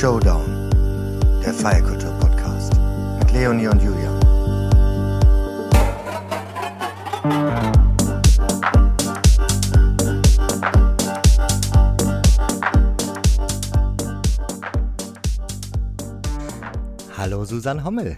[0.00, 0.70] Showdown,
[1.44, 2.72] der Feierkultur-Podcast
[3.18, 4.18] mit Leonie und Julian.
[17.18, 18.16] Hallo Susanne Hommel.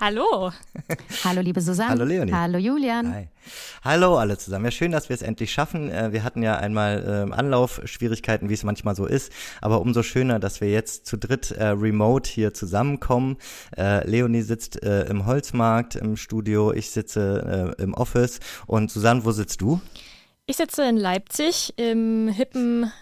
[0.00, 0.50] Hallo.
[1.24, 1.90] Hallo, liebe Susanne.
[1.90, 2.32] Hallo, Leonie.
[2.32, 3.14] Hallo, Julian.
[3.14, 3.28] Hi.
[3.82, 4.66] Hallo alle zusammen.
[4.66, 5.90] Ja, schön, dass wir es endlich schaffen.
[5.90, 10.38] Äh, wir hatten ja einmal ähm, Anlaufschwierigkeiten, wie es manchmal so ist, aber umso schöner,
[10.38, 13.38] dass wir jetzt zu dritt äh, remote hier zusammenkommen.
[13.74, 19.60] Äh, Leonie sitzt im Holzmarkt im Studio, ich sitze im Office und Susanne, wo sitzt
[19.60, 19.80] du?
[20.46, 22.92] Ich sitze in Leipzig im hippen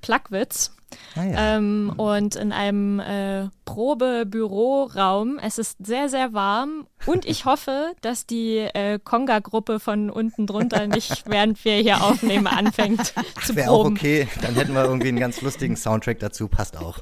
[0.00, 0.72] Plagwitz.
[1.14, 1.56] Ah, ja.
[1.56, 5.38] ähm, und in einem äh, Probebüroraum.
[5.38, 10.86] Es ist sehr, sehr warm und ich hoffe, dass die äh, Konga-Gruppe von unten drunter
[10.88, 15.08] nicht, während wir hier aufnehmen, anfängt Ach, zu Wäre auch okay, dann hätten wir irgendwie
[15.08, 16.98] einen ganz lustigen Soundtrack dazu, passt auch.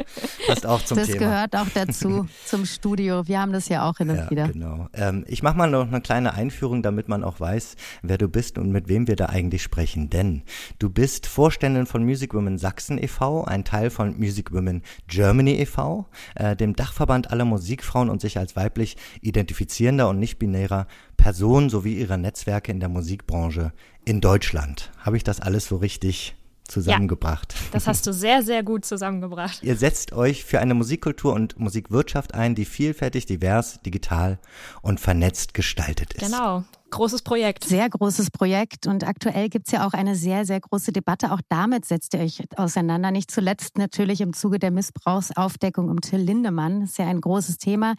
[0.48, 1.20] Passt auch zum das Thema.
[1.20, 3.28] Das gehört auch dazu, zum Studio.
[3.28, 4.48] Wir haben das ja auch hin und ja, wieder.
[4.48, 4.88] Genau.
[4.92, 8.58] Ähm, ich mache mal noch eine kleine Einführung, damit man auch weiß, wer du bist
[8.58, 10.10] und mit wem wir da eigentlich sprechen.
[10.10, 10.42] Denn
[10.80, 16.06] du bist Vorständin von Music Women Sachsen e.V., ein Teil von Music Women Germany e.V.,
[16.34, 22.16] äh, dem Dachverband aller Musikfrauen und sich als weiblich identifizierender und nicht-binärer Person sowie ihrer
[22.16, 23.72] Netzwerke in der Musikbranche
[24.04, 24.90] in Deutschland.
[24.98, 26.36] Habe ich das alles so richtig
[26.68, 27.54] zusammengebracht.
[27.54, 29.58] Ja, das hast du sehr, sehr gut zusammengebracht.
[29.62, 34.38] Ihr setzt euch für eine Musikkultur und Musikwirtschaft ein, die vielfältig, divers, digital
[34.82, 36.24] und vernetzt gestaltet ist.
[36.24, 36.64] Genau.
[36.90, 37.64] Großes Projekt.
[37.64, 38.86] Sehr großes Projekt.
[38.86, 41.32] Und aktuell gibt es ja auch eine sehr, sehr große Debatte.
[41.32, 43.10] Auch damit setzt ihr euch auseinander.
[43.10, 46.80] Nicht zuletzt natürlich im Zuge der Missbrauchsaufdeckung um Till Lindemann.
[46.80, 47.94] Das ist ja ein großes Thema,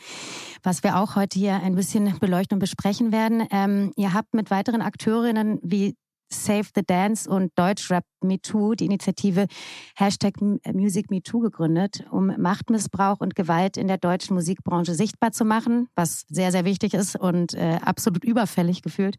[0.63, 3.45] was wir auch heute hier ein bisschen beleuchten und besprechen werden.
[3.51, 5.95] Ähm, ihr habt mit weiteren Akteurinnen wie
[6.29, 9.47] Save the Dance und Deutschrap MeToo die Initiative
[9.95, 10.41] Hashtag
[10.73, 16.25] Music MeToo gegründet, um Machtmissbrauch und Gewalt in der deutschen Musikbranche sichtbar zu machen, was
[16.27, 19.17] sehr, sehr wichtig ist und äh, absolut überfällig gefühlt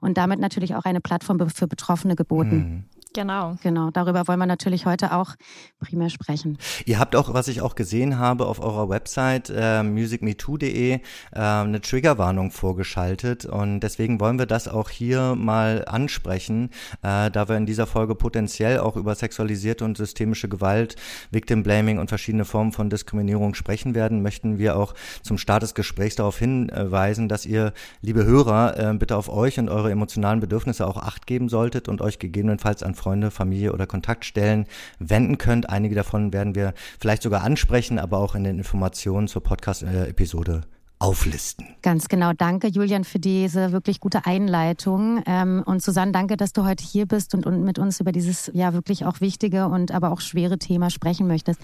[0.00, 2.56] und damit natürlich auch eine Plattform für Betroffene geboten.
[2.56, 2.97] Mhm.
[3.14, 3.56] Genau.
[3.62, 5.34] Genau, darüber wollen wir natürlich heute auch
[5.80, 6.58] primär sprechen.
[6.84, 11.00] Ihr habt auch, was ich auch gesehen habe, auf eurer Website äh, musicmetoo.de äh,
[11.32, 16.70] eine Triggerwarnung vorgeschaltet und deswegen wollen wir das auch hier mal ansprechen,
[17.02, 20.96] äh, da wir in dieser Folge potenziell auch über sexualisierte und systemische Gewalt,
[21.30, 25.74] Victim Blaming und verschiedene Formen von Diskriminierung sprechen werden, möchten wir auch zum Start des
[25.74, 30.86] Gesprächs darauf hinweisen, dass ihr, liebe Hörer, äh, bitte auf euch und eure emotionalen Bedürfnisse
[30.86, 34.66] auch Acht geben solltet und euch gegebenenfalls an Freunde, Familie oder Kontaktstellen
[34.98, 35.70] wenden könnt.
[35.70, 40.62] Einige davon werden wir vielleicht sogar ansprechen, aber auch in den Informationen zur Podcast-Episode
[40.98, 41.66] auflisten.
[41.82, 42.32] Ganz genau.
[42.32, 45.22] Danke, Julian, für diese wirklich gute Einleitung.
[45.26, 48.72] Ähm, und Susanne, danke, dass du heute hier bist und, mit uns über dieses ja
[48.72, 51.60] wirklich auch wichtige und aber auch schwere Thema sprechen möchtest.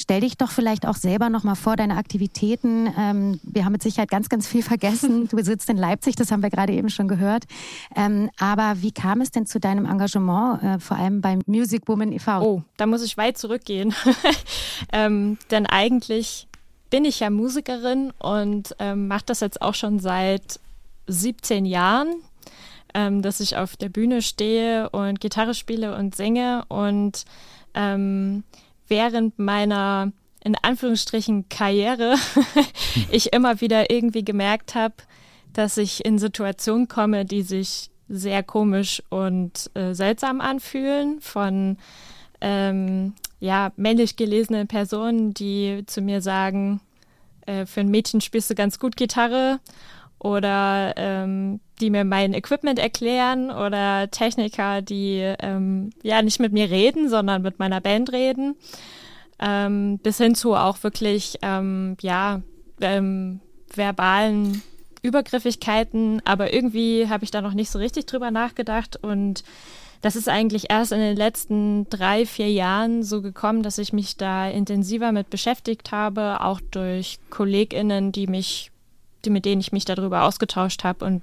[0.00, 2.90] Stell dich doch vielleicht auch selber noch mal vor, deine Aktivitäten.
[2.98, 5.28] Ähm, wir haben mit Sicherheit ganz, ganz viel vergessen.
[5.28, 7.44] Du sitzt in Leipzig, das haben wir gerade eben schon gehört.
[7.94, 12.12] Ähm, aber wie kam es denn zu deinem Engagement, äh, vor allem beim Music Woman
[12.12, 12.40] e.V.?
[12.40, 13.94] Oh, da muss ich weit zurückgehen.
[14.94, 16.48] ähm, denn eigentlich
[16.88, 20.60] bin ich ja Musikerin und ähm, mache das jetzt auch schon seit
[21.08, 22.08] 17 Jahren,
[22.94, 27.26] ähm, dass ich auf der Bühne stehe und Gitarre spiele und singe und
[27.74, 28.44] ähm,
[28.90, 30.12] während meiner
[30.42, 32.16] in Anführungsstrichen Karriere
[33.10, 34.94] ich immer wieder irgendwie gemerkt habe,
[35.52, 41.76] dass ich in Situationen komme, die sich sehr komisch und äh, seltsam anfühlen von
[42.40, 46.80] ähm, ja, männlich gelesenen Personen, die zu mir sagen,
[47.46, 49.60] äh, für ein Mädchen spielst du ganz gut Gitarre
[50.20, 56.70] oder ähm, die mir mein Equipment erklären oder Techniker, die ähm, ja nicht mit mir
[56.70, 58.54] reden, sondern mit meiner Band reden,
[59.40, 62.42] ähm, bis hin zu auch wirklich ähm, ja
[62.80, 63.40] ähm,
[63.74, 64.62] verbalen
[65.02, 69.02] Übergriffigkeiten, aber irgendwie habe ich da noch nicht so richtig drüber nachgedacht.
[69.02, 69.44] Und
[70.02, 74.16] das ist eigentlich erst in den letzten drei, vier Jahren so gekommen, dass ich mich
[74.16, 78.69] da intensiver mit beschäftigt habe, auch durch KollegInnen, die mich
[79.24, 81.04] die, mit denen ich mich darüber ausgetauscht habe.
[81.04, 81.22] Und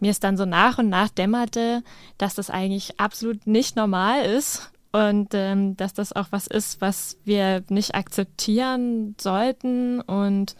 [0.00, 1.82] mir ist dann so nach und nach dämmerte,
[2.18, 7.16] dass das eigentlich absolut nicht normal ist und ähm, dass das auch was ist, was
[7.24, 10.00] wir nicht akzeptieren sollten.
[10.00, 10.56] Und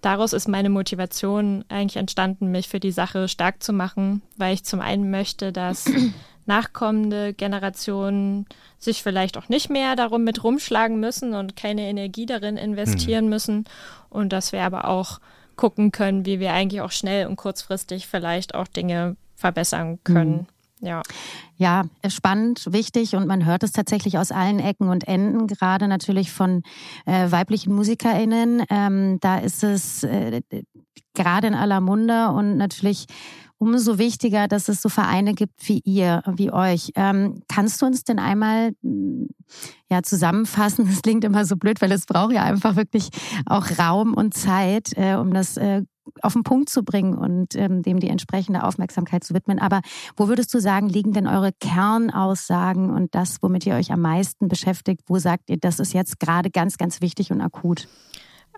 [0.00, 4.64] daraus ist meine Motivation eigentlich entstanden, mich für die Sache stark zu machen, weil ich
[4.64, 5.86] zum einen möchte, dass
[6.46, 8.46] nachkommende Generationen
[8.78, 13.30] sich vielleicht auch nicht mehr darum mit rumschlagen müssen und keine Energie darin investieren mhm.
[13.30, 13.64] müssen.
[14.10, 15.20] Und dass wir aber auch
[15.58, 20.46] gucken können, wie wir eigentlich auch schnell und kurzfristig vielleicht auch Dinge verbessern können.
[20.80, 21.02] Ja.
[21.56, 26.30] Ja, spannend, wichtig und man hört es tatsächlich aus allen Ecken und Enden, gerade natürlich
[26.30, 26.62] von
[27.04, 28.62] äh, weiblichen MusikerInnen.
[28.70, 30.40] Ähm, da ist es äh,
[31.14, 33.06] gerade in aller Munde und natürlich
[33.58, 36.92] umso wichtiger, dass es so Vereine gibt wie ihr, wie euch.
[36.94, 38.72] Ähm, kannst du uns denn einmal
[39.90, 40.86] ja, zusammenfassen?
[40.88, 43.10] Das klingt immer so blöd, weil es braucht ja einfach wirklich
[43.46, 45.82] auch Raum und Zeit, äh, um das äh,
[46.22, 49.58] auf den Punkt zu bringen und ähm, dem die entsprechende Aufmerksamkeit zu widmen.
[49.58, 49.80] Aber
[50.16, 54.48] wo würdest du sagen, liegen denn eure Kernaussagen und das, womit ihr euch am meisten
[54.48, 55.02] beschäftigt?
[55.06, 57.88] Wo sagt ihr, das ist jetzt gerade ganz, ganz wichtig und akut?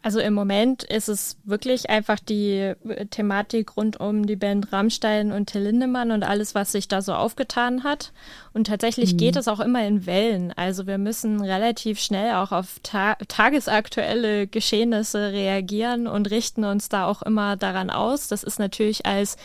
[0.02, 5.30] Also im Moment ist es wirklich einfach die äh, Thematik rund um die Band Rammstein
[5.30, 8.12] und Till Lindemann und alles, was sich da so aufgetan hat.
[8.54, 9.18] Und tatsächlich mhm.
[9.18, 10.52] geht es auch immer in Wellen.
[10.56, 17.06] Also wir müssen relativ schnell auch auf ta tagesaktuelle Geschehnisse reagieren und richten uns da
[17.06, 18.28] auch immer daran aus.
[18.28, 19.36] Das ist natürlich als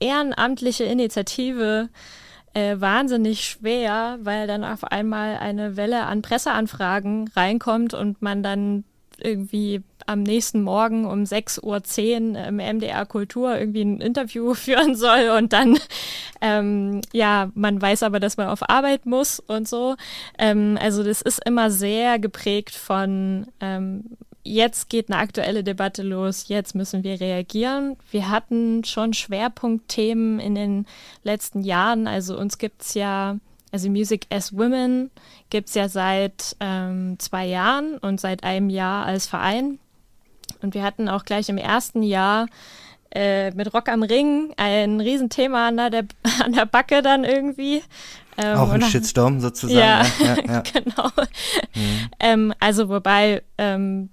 [0.00, 1.88] ehrenamtliche Initiative
[2.54, 8.84] äh, wahnsinnig schwer, weil dann auf einmal eine Welle an Presseanfragen reinkommt und man dann
[9.24, 15.30] irgendwie am nächsten Morgen um 6.10 Uhr im MDR Kultur irgendwie ein Interview führen soll
[15.36, 15.78] und dann,
[16.40, 19.96] ähm, ja, man weiß aber, dass man auf Arbeit muss und so.
[20.38, 24.04] Ähm, also das ist immer sehr geprägt von, ähm,
[24.44, 27.96] jetzt geht eine aktuelle Debatte los, jetzt müssen wir reagieren.
[28.10, 30.86] Wir hatten schon Schwerpunktthemen in den
[31.22, 33.38] letzten Jahren, also uns gibt's ja
[33.72, 35.10] also Music as Women
[35.50, 39.78] gibt es ja seit ähm, zwei Jahren und seit einem Jahr als Verein.
[40.60, 42.46] Und wir hatten auch gleich im ersten Jahr
[43.14, 46.04] äh, mit Rock am Ring ein Riesenthema an der,
[46.44, 47.82] an der Backe dann irgendwie.
[48.38, 49.78] Ähm, auch ein Shitstorm sozusagen.
[49.78, 50.62] Ja, ja, ja, ja.
[50.72, 51.08] genau.
[51.74, 52.08] Mhm.
[52.20, 54.10] Ähm, also wobei ähm,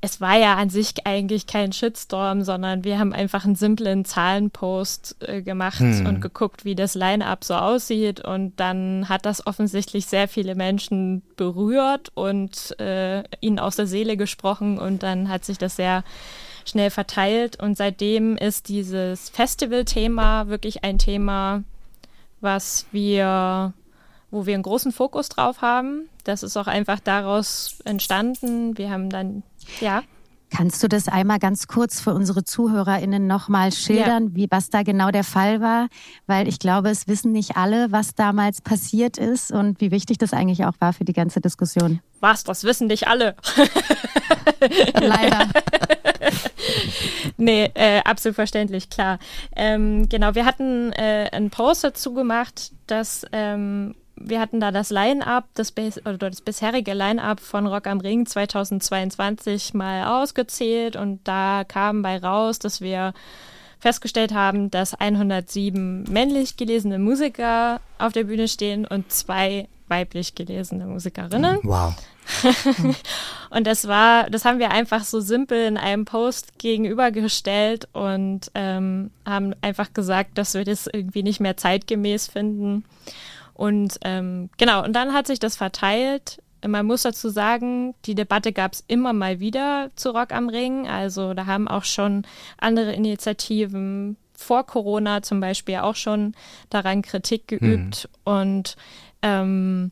[0.00, 5.16] es war ja an sich eigentlich kein Shitstorm, sondern wir haben einfach einen simplen Zahlenpost
[5.20, 6.06] äh, gemacht hm.
[6.06, 8.20] und geguckt, wie das Line-up so aussieht.
[8.20, 14.16] Und dann hat das offensichtlich sehr viele Menschen berührt und äh, ihnen aus der Seele
[14.16, 14.78] gesprochen.
[14.78, 16.04] Und dann hat sich das sehr
[16.64, 17.60] schnell verteilt.
[17.60, 21.64] Und seitdem ist dieses Festival-Thema wirklich ein Thema,
[22.40, 23.72] was wir
[24.30, 26.08] wo wir einen großen Fokus drauf haben.
[26.24, 28.76] Das ist auch einfach daraus entstanden.
[28.76, 29.42] Wir haben dann
[29.80, 30.02] ja.
[30.50, 34.34] Kannst du das einmal ganz kurz für unsere ZuhörerInnen nochmal schildern, ja.
[34.34, 35.88] wie, was da genau der Fall war?
[36.26, 40.32] Weil ich glaube, es wissen nicht alle, was damals passiert ist und wie wichtig das
[40.32, 42.00] eigentlich auch war für die ganze Diskussion.
[42.20, 42.44] Was?
[42.44, 43.36] Das wissen nicht alle.
[44.94, 45.48] Leider.
[47.36, 49.18] nee, äh, absolut verständlich, klar.
[49.54, 54.90] Ähm, genau, wir hatten äh, einen Post dazu gemacht, dass ähm, wir hatten da das
[54.90, 62.02] Line-Up, das, das bisherige Line-Up von Rock am Ring 2022 mal ausgezählt und da kam
[62.02, 63.14] bei raus, dass wir
[63.80, 70.86] festgestellt haben, dass 107 männlich gelesene Musiker auf der Bühne stehen und zwei weiblich gelesene
[70.86, 71.58] Musikerinnen.
[71.62, 71.94] Wow.
[73.50, 79.10] und das war, das haben wir einfach so simpel in einem Post gegenübergestellt und ähm,
[79.24, 82.84] haben einfach gesagt, dass wir das irgendwie nicht mehr zeitgemäß finden.
[83.58, 86.40] Und ähm, genau, und dann hat sich das verteilt.
[86.64, 90.86] Man muss dazu sagen, die Debatte gab es immer mal wieder zu Rock am Ring.
[90.86, 92.24] Also da haben auch schon
[92.58, 96.36] andere Initiativen vor Corona zum Beispiel auch schon
[96.70, 98.08] daran Kritik geübt.
[98.08, 98.32] Mhm.
[98.32, 98.76] Und
[99.22, 99.90] ähm,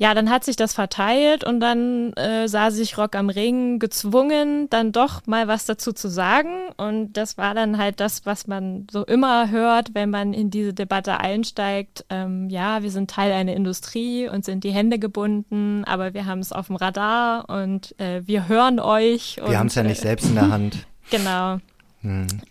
[0.00, 4.70] ja, dann hat sich das verteilt und dann äh, sah sich Rock am Ring gezwungen,
[4.70, 6.70] dann doch mal was dazu zu sagen.
[6.78, 10.72] Und das war dann halt das, was man so immer hört, wenn man in diese
[10.72, 12.06] Debatte einsteigt.
[12.08, 16.40] Ähm, ja, wir sind Teil einer Industrie und sind die Hände gebunden, aber wir haben
[16.40, 19.38] es auf dem Radar und äh, wir hören euch.
[19.44, 20.86] Wir haben es ja nicht äh, selbst in der Hand.
[21.10, 21.58] Genau.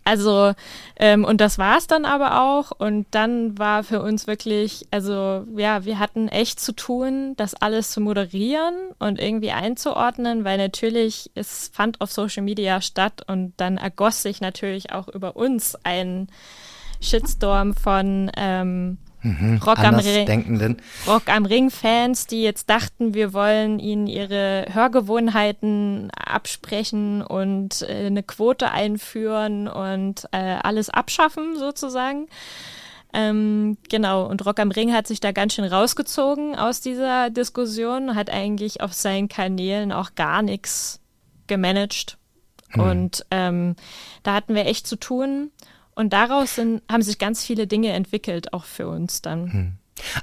[0.03, 0.53] Also,
[0.97, 2.71] ähm, und das war es dann aber auch.
[2.71, 7.91] Und dann war für uns wirklich, also ja, wir hatten echt zu tun, das alles
[7.91, 13.77] zu moderieren und irgendwie einzuordnen, weil natürlich, es fand auf Social Media statt und dann
[13.77, 16.27] ergoss sich natürlich auch über uns ein
[17.01, 23.33] Shitstorm von ähm, Mhm, Rock, am Ring, Rock am Ring Fans, die jetzt dachten, wir
[23.33, 32.27] wollen ihnen ihre Hörgewohnheiten absprechen und äh, eine Quote einführen und äh, alles abschaffen sozusagen.
[33.11, 38.15] Ähm, genau, und Rock am Ring hat sich da ganz schön rausgezogen aus dieser Diskussion,
[38.15, 41.01] hat eigentlich auf seinen Kanälen auch gar nichts
[41.47, 42.17] gemanagt.
[42.73, 42.81] Mhm.
[42.81, 43.75] Und ähm,
[44.23, 45.51] da hatten wir echt zu tun.
[45.99, 49.51] Und daraus sind, haben sich ganz viele Dinge entwickelt, auch für uns dann.
[49.51, 49.71] Hm.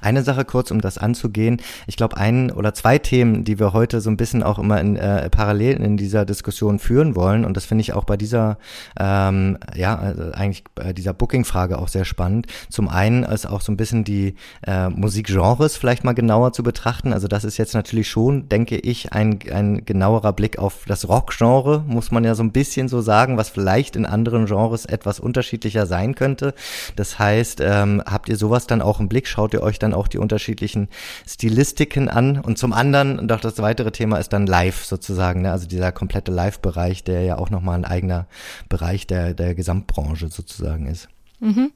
[0.00, 1.60] Eine Sache kurz, um das anzugehen.
[1.86, 4.96] Ich glaube, ein oder zwei Themen, die wir heute so ein bisschen auch immer in,
[4.96, 8.58] äh, parallel in dieser Diskussion führen wollen, und das finde ich auch bei dieser,
[8.98, 12.46] ähm, ja, also eigentlich bei dieser Booking-Frage auch sehr spannend.
[12.70, 14.34] Zum einen ist auch so ein bisschen die
[14.66, 17.12] äh, Musikgenres vielleicht mal genauer zu betrachten.
[17.12, 21.84] Also das ist jetzt natürlich schon, denke ich, ein, ein genauerer Blick auf das Rock-Genre,
[21.86, 25.86] muss man ja so ein bisschen so sagen, was vielleicht in anderen Genres etwas unterschiedlicher
[25.86, 26.54] sein könnte.
[26.96, 29.26] Das heißt, ähm, habt ihr sowas dann auch im Blick?
[29.26, 30.88] Schaut ihr euch dann auch die unterschiedlichen
[31.26, 32.40] Stilistiken an.
[32.40, 35.52] Und zum anderen, und auch das weitere Thema ist dann Live sozusagen, ne?
[35.52, 38.26] also dieser komplette Live-Bereich, der ja auch nochmal ein eigener
[38.68, 41.08] Bereich der, der Gesamtbranche sozusagen ist.
[41.40, 41.72] Mhm.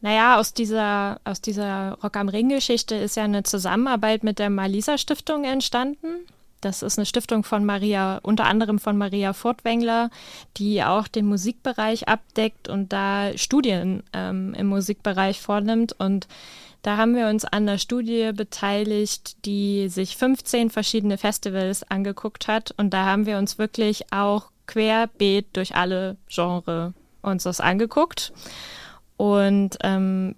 [0.00, 4.96] Naja, aus dieser, aus dieser Rock am Ring-Geschichte ist ja eine Zusammenarbeit mit der Malisa
[4.96, 6.26] Stiftung entstanden.
[6.60, 10.10] Das ist eine Stiftung von Maria, unter anderem von Maria Furtwängler,
[10.56, 15.94] die auch den Musikbereich abdeckt und da Studien ähm, im Musikbereich vornimmt.
[15.98, 16.28] Und
[16.82, 22.72] da haben wir uns an der Studie beteiligt, die sich 15 verschiedene Festivals angeguckt hat.
[22.76, 28.32] Und da haben wir uns wirklich auch querbeet durch alle Genre uns das angeguckt.
[29.16, 30.36] Und ähm,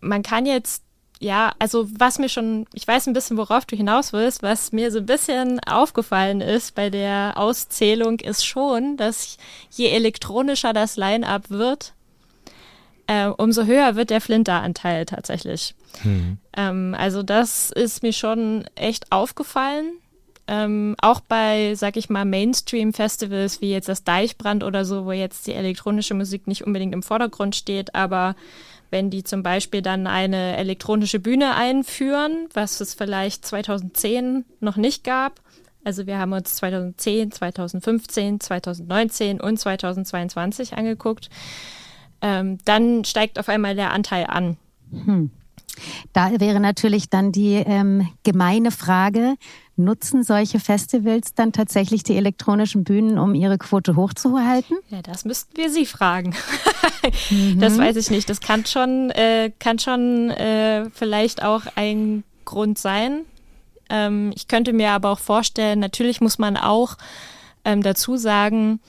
[0.00, 0.84] man kann jetzt
[1.20, 4.90] ja, also was mir schon, ich weiß ein bisschen, worauf du hinaus willst, was mir
[4.90, 9.38] so ein bisschen aufgefallen ist bei der Auszählung, ist schon, dass
[9.70, 11.94] je elektronischer das Line-up wird,
[13.06, 15.74] äh, umso höher wird der Flinter-Anteil tatsächlich.
[16.02, 16.38] Mhm.
[16.56, 19.92] Ähm, also das ist mir schon echt aufgefallen.
[20.46, 25.46] Ähm, auch bei, sag ich mal, Mainstream-Festivals wie jetzt das Deichbrand oder so, wo jetzt
[25.46, 28.36] die elektronische Musik nicht unbedingt im Vordergrund steht, aber
[28.90, 35.02] wenn die zum Beispiel dann eine elektronische Bühne einführen, was es vielleicht 2010 noch nicht
[35.02, 35.40] gab.
[35.82, 41.28] Also wir haben uns 2010, 2015, 2019 und 2022 angeguckt.
[42.24, 44.56] Ähm, dann steigt auf einmal der Anteil an.
[44.90, 45.30] Hm.
[46.14, 49.34] Da wäre natürlich dann die ähm, gemeine Frage,
[49.76, 54.78] nutzen solche Festivals dann tatsächlich die elektronischen Bühnen, um ihre Quote hochzuhalten?
[54.88, 56.34] Ja, das müssten wir Sie fragen.
[57.28, 57.58] mhm.
[57.60, 58.30] Das weiß ich nicht.
[58.30, 63.26] Das kann schon, äh, kann schon äh, vielleicht auch ein Grund sein.
[63.90, 66.96] Ähm, ich könnte mir aber auch vorstellen, natürlich muss man auch
[67.66, 68.80] ähm, dazu sagen,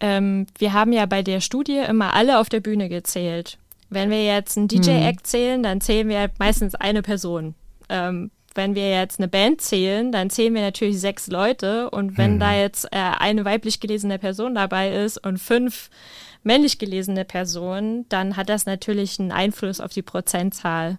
[0.00, 3.58] ähm, wir haben ja bei der Studie immer alle auf der Bühne gezählt.
[3.90, 5.24] Wenn wir jetzt einen DJ-Act mhm.
[5.24, 7.54] zählen, dann zählen wir meistens eine Person.
[7.88, 11.90] Ähm, wenn wir jetzt eine Band zählen, dann zählen wir natürlich sechs Leute.
[11.90, 12.40] Und wenn mhm.
[12.40, 15.90] da jetzt äh, eine weiblich gelesene Person dabei ist und fünf
[16.42, 20.98] männlich gelesene Personen, dann hat das natürlich einen Einfluss auf die Prozentzahl.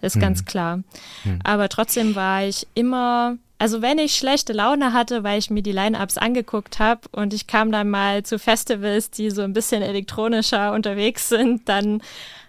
[0.00, 0.20] Das ist mhm.
[0.20, 0.78] ganz klar.
[1.24, 1.38] Mhm.
[1.44, 5.72] Aber trotzdem war ich immer also wenn ich schlechte Laune hatte, weil ich mir die
[5.72, 10.72] Line-Ups angeguckt habe und ich kam dann mal zu Festivals, die so ein bisschen elektronischer
[10.72, 12.02] unterwegs sind, dann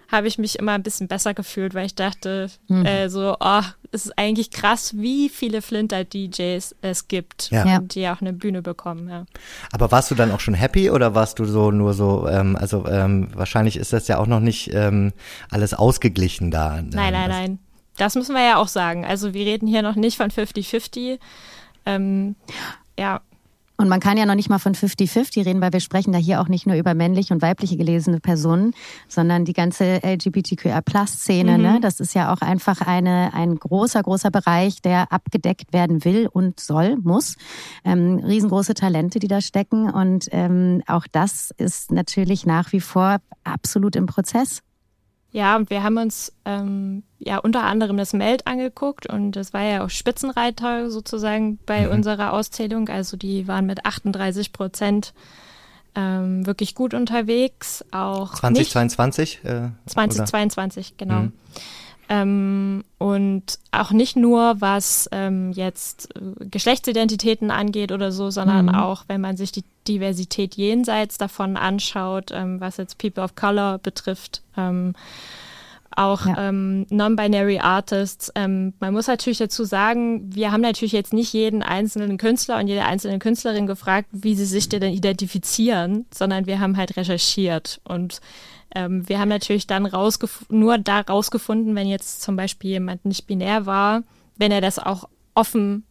[0.09, 2.85] habe ich mich immer ein bisschen besser gefühlt, weil ich dachte, mhm.
[2.85, 3.61] äh, so, oh,
[3.91, 7.79] es ist eigentlich krass, wie viele Flinter-DJs es gibt, ja.
[7.79, 9.09] die auch eine Bühne bekommen.
[9.09, 9.25] Ja.
[9.71, 12.85] Aber warst du dann auch schon happy oder warst du so nur so, ähm, also
[12.87, 15.13] ähm, wahrscheinlich ist das ja auch noch nicht ähm,
[15.49, 16.81] alles ausgeglichen da.
[16.81, 17.59] Nein, nein, ähm, nein.
[17.97, 19.05] Das müssen wir ja auch sagen.
[19.05, 21.19] Also wir reden hier noch nicht von 50-50.
[21.85, 22.35] Ähm,
[22.97, 23.21] ja.
[23.79, 26.41] Und man kann ja noch nicht mal von 50-50 reden, weil wir sprechen da hier
[26.41, 28.73] auch nicht nur über männliche und weibliche gelesene Personen,
[29.07, 31.57] sondern die ganze LGBTQIA-Plus-Szene.
[31.57, 31.63] Mhm.
[31.63, 31.79] Ne?
[31.79, 36.59] Das ist ja auch einfach eine, ein großer, großer Bereich, der abgedeckt werden will und
[36.59, 37.35] soll, muss.
[37.85, 39.91] Ähm, riesengroße Talente, die da stecken.
[39.91, 44.63] Und ähm, auch das ist natürlich nach wie vor absolut im Prozess.
[45.37, 49.61] Ja, und wir haben uns ähm, ja unter anderem das Meld angeguckt und das war
[49.61, 51.91] ja auch Spitzenreiter sozusagen bei mhm.
[51.91, 52.89] unserer Auszählung.
[52.89, 55.13] Also die waren mit 38 Prozent
[55.93, 57.85] ähm, wirklich gut unterwegs.
[57.91, 59.41] Auch 2022?
[59.43, 61.05] Äh, 2022, oder?
[61.05, 61.21] genau.
[61.21, 61.33] Mhm.
[62.09, 68.75] Ähm, und auch nicht nur, was ähm, jetzt äh, Geschlechtsidentitäten angeht oder so, sondern mhm.
[68.75, 73.79] auch, wenn man sich die Diversität jenseits davon anschaut, ähm, was jetzt People of Color
[73.79, 74.41] betrifft.
[74.55, 74.93] Ähm,
[75.97, 76.49] auch ja.
[76.49, 78.31] ähm, Non-Binary Artists.
[78.35, 82.67] Ähm, man muss natürlich dazu sagen, wir haben natürlich jetzt nicht jeden einzelnen Künstler und
[82.67, 88.21] jede einzelne Künstlerin gefragt, wie sie sich denn identifizieren, sondern wir haben halt recherchiert und
[88.77, 89.89] ähm, wir haben natürlich dann
[90.49, 94.03] nur da rausgefunden, wenn jetzt zum Beispiel jemand nicht binär war,
[94.35, 95.83] wenn er das auch offen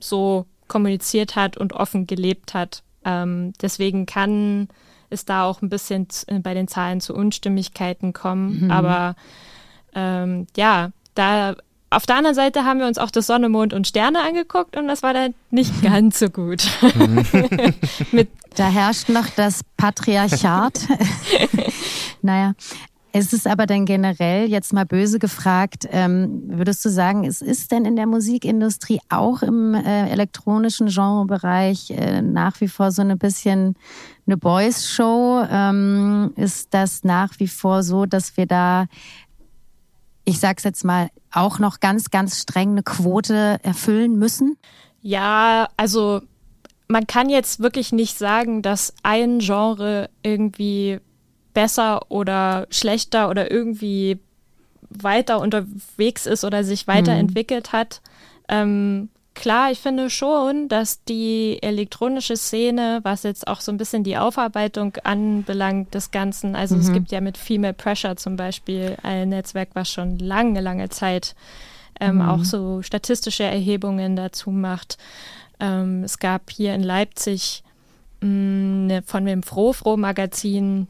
[0.00, 2.82] so kommuniziert hat und offen gelebt hat.
[3.04, 4.66] Ähm, deswegen kann
[5.08, 6.08] es da auch ein bisschen
[6.42, 8.64] bei den Zahlen zu Unstimmigkeiten kommen.
[8.64, 8.70] Mhm.
[8.72, 9.14] Aber
[9.94, 11.54] ähm, ja, da
[11.90, 14.88] auf der anderen Seite haben wir uns auch das Sonne, Mond und Sterne angeguckt und
[14.88, 16.66] das war dann nicht ganz so gut.
[18.12, 20.80] Mit da herrscht noch das Patriarchat.
[22.22, 22.54] naja.
[23.18, 27.72] Es ist aber dann generell, jetzt mal böse gefragt, ähm, würdest du sagen, es ist
[27.72, 33.16] denn in der Musikindustrie auch im äh, elektronischen Genrebereich äh, nach wie vor so ein
[33.16, 33.74] bisschen
[34.26, 35.46] eine Boys-Show?
[35.50, 38.84] Ähm, ist das nach wie vor so, dass wir da,
[40.26, 44.58] ich sag's jetzt mal, auch noch ganz, ganz streng eine Quote erfüllen müssen?
[45.00, 46.20] Ja, also
[46.88, 51.00] man kann jetzt wirklich nicht sagen, dass ein Genre irgendwie
[51.54, 54.18] besser oder schlechter oder irgendwie
[54.90, 57.76] weiter unterwegs ist oder sich weiterentwickelt mhm.
[57.76, 58.02] hat.
[58.48, 64.02] Ähm, klar, ich finde schon, dass die elektronische Szene, was jetzt auch so ein bisschen
[64.02, 66.80] die Aufarbeitung anbelangt des Ganzen, also mhm.
[66.80, 71.36] es gibt ja mit Female Pressure zum Beispiel ein Netzwerk, was schon lange, lange Zeit
[72.00, 72.22] ähm, mhm.
[72.22, 74.98] auch so statistische Erhebungen dazu macht.
[75.60, 77.62] Ähm, es gab hier in Leipzig
[78.20, 80.88] mh, mm, ne, von dem Froh-Froh-Magazin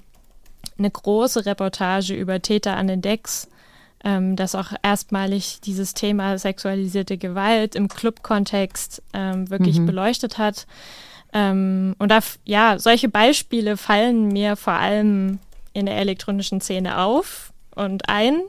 [0.79, 3.49] eine große Reportage über Täter an den Decks,
[4.07, 9.87] ähm, das auch erstmalig dieses Thema sexualisierte Gewalt im Club-Kontext ähm, wirklich mhm.
[9.87, 10.69] beleuchtet hat.
[11.33, 15.41] Ähm, und da, ja, solche Beispiele fallen mir vor allem
[15.73, 18.43] in der elektronischen Szene auf und ein.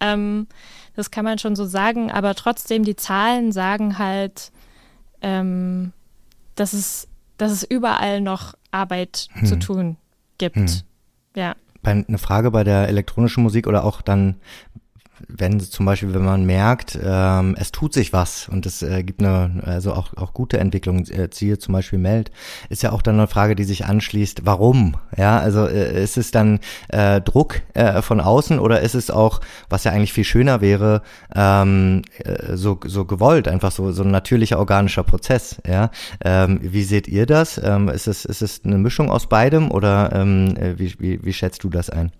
[0.00, 0.48] Ähm,
[0.96, 4.50] das kann man schon so sagen, aber trotzdem, die Zahlen sagen halt,
[5.22, 5.92] ähm,
[6.56, 7.06] dass, es,
[7.38, 9.46] dass es überall noch Arbeit hm.
[9.46, 9.96] zu tun
[10.38, 10.56] gibt.
[10.56, 10.66] Hm.
[11.36, 11.54] Ja
[11.84, 14.36] bei, eine Frage bei der elektronischen Musik oder auch dann
[15.28, 19.20] wenn zum Beispiel, wenn man merkt, ähm, es tut sich was und es äh, gibt
[19.20, 22.30] eine, also auch, auch gute Entwicklung, äh, ziehe zum Beispiel Meld,
[22.68, 24.96] ist ja auch dann eine Frage, die sich anschließt, warum?
[25.16, 29.40] Ja, also äh, ist es dann äh, Druck äh, von außen oder ist es auch,
[29.68, 31.02] was ja eigentlich viel schöner wäre,
[31.34, 35.90] ähm, äh, so, so gewollt, einfach so, so ein natürlicher organischer Prozess, ja?
[36.24, 37.60] Ähm, wie seht ihr das?
[37.62, 41.32] Ähm, ist es, ist es eine Mischung aus beidem oder ähm, äh, wie, wie, wie
[41.32, 42.12] schätzt du das ein?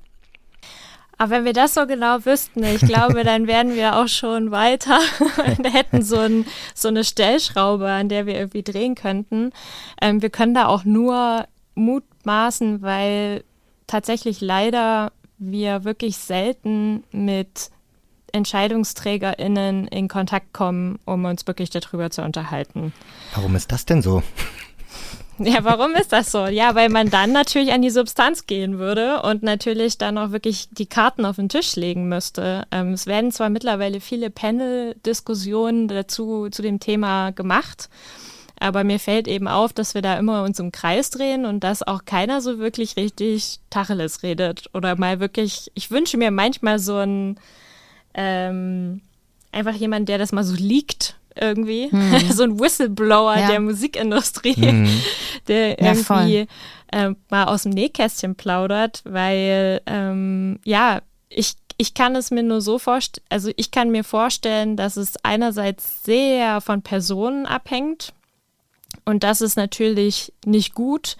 [1.18, 4.98] Aber wenn wir das so genau wüssten, ich glaube, dann wären wir auch schon weiter
[5.58, 9.52] und hätten so, ein, so eine Stellschraube, an der wir irgendwie drehen könnten.
[10.00, 13.44] Ähm, wir können da auch nur mutmaßen, weil
[13.86, 17.70] tatsächlich leider wir wirklich selten mit
[18.32, 22.92] EntscheidungsträgerInnen in Kontakt kommen, um uns wirklich darüber zu unterhalten.
[23.34, 24.22] Warum ist das denn so?
[25.38, 26.46] Ja, warum ist das so?
[26.46, 30.68] Ja, weil man dann natürlich an die Substanz gehen würde und natürlich dann auch wirklich
[30.70, 32.66] die Karten auf den Tisch legen müsste.
[32.70, 37.88] Ähm, es werden zwar mittlerweile viele Panel-Diskussionen dazu zu dem Thema gemacht,
[38.60, 41.82] aber mir fällt eben auf, dass wir da immer uns im Kreis drehen und dass
[41.82, 45.72] auch keiner so wirklich richtig Tacheles redet oder mal wirklich.
[45.74, 47.40] Ich wünsche mir manchmal so ein
[48.14, 49.00] ähm,
[49.50, 51.90] einfach jemand, der das mal so liegt irgendwie.
[51.90, 52.18] Hm.
[52.30, 53.48] so ein Whistleblower ja.
[53.48, 54.88] der Musikindustrie, hm.
[55.48, 56.48] der irgendwie
[56.92, 62.42] ja, äh, mal aus dem Nähkästchen plaudert, weil ähm, ja, ich, ich kann es mir
[62.42, 68.12] nur so vorstellen, also ich kann mir vorstellen, dass es einerseits sehr von Personen abhängt
[69.04, 71.16] und das ist natürlich nicht gut,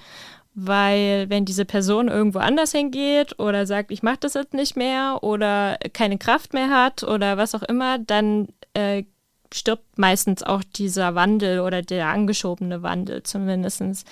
[0.54, 5.18] weil wenn diese Person irgendwo anders hingeht oder sagt, ich mache das jetzt nicht mehr
[5.22, 9.04] oder keine Kraft mehr hat oder was auch immer, dann äh,
[9.52, 13.80] stirbt meistens auch dieser Wandel oder der angeschobene Wandel zumindest.
[13.80, 14.06] Ist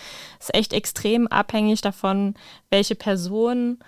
[0.55, 2.35] echt extrem abhängig davon,
[2.71, 3.79] welche Person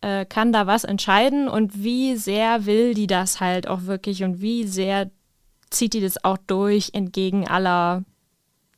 [0.00, 4.40] äh, kann da was entscheiden und wie sehr will die das halt auch wirklich und
[4.40, 5.10] wie sehr
[5.70, 8.04] zieht die das auch durch entgegen aller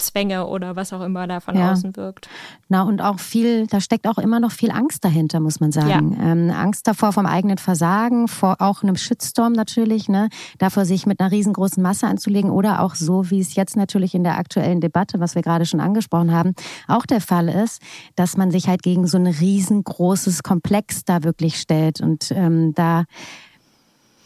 [0.01, 1.73] Zwänge oder was auch immer da von ja.
[1.73, 2.29] außen wirkt.
[2.69, 6.17] Na, und auch viel, da steckt auch immer noch viel Angst dahinter, muss man sagen.
[6.19, 6.33] Ja.
[6.33, 10.29] Ähm, Angst davor vom eigenen Versagen, vor auch einem Shitstorm natürlich, ne?
[10.59, 14.25] davor sich mit einer riesengroßen Masse anzulegen oder auch so, wie es jetzt natürlich in
[14.25, 16.55] der aktuellen Debatte, was wir gerade schon angesprochen haben,
[16.89, 17.81] auch der Fall ist,
[18.17, 23.05] dass man sich halt gegen so ein riesengroßes Komplex da wirklich stellt und ähm, da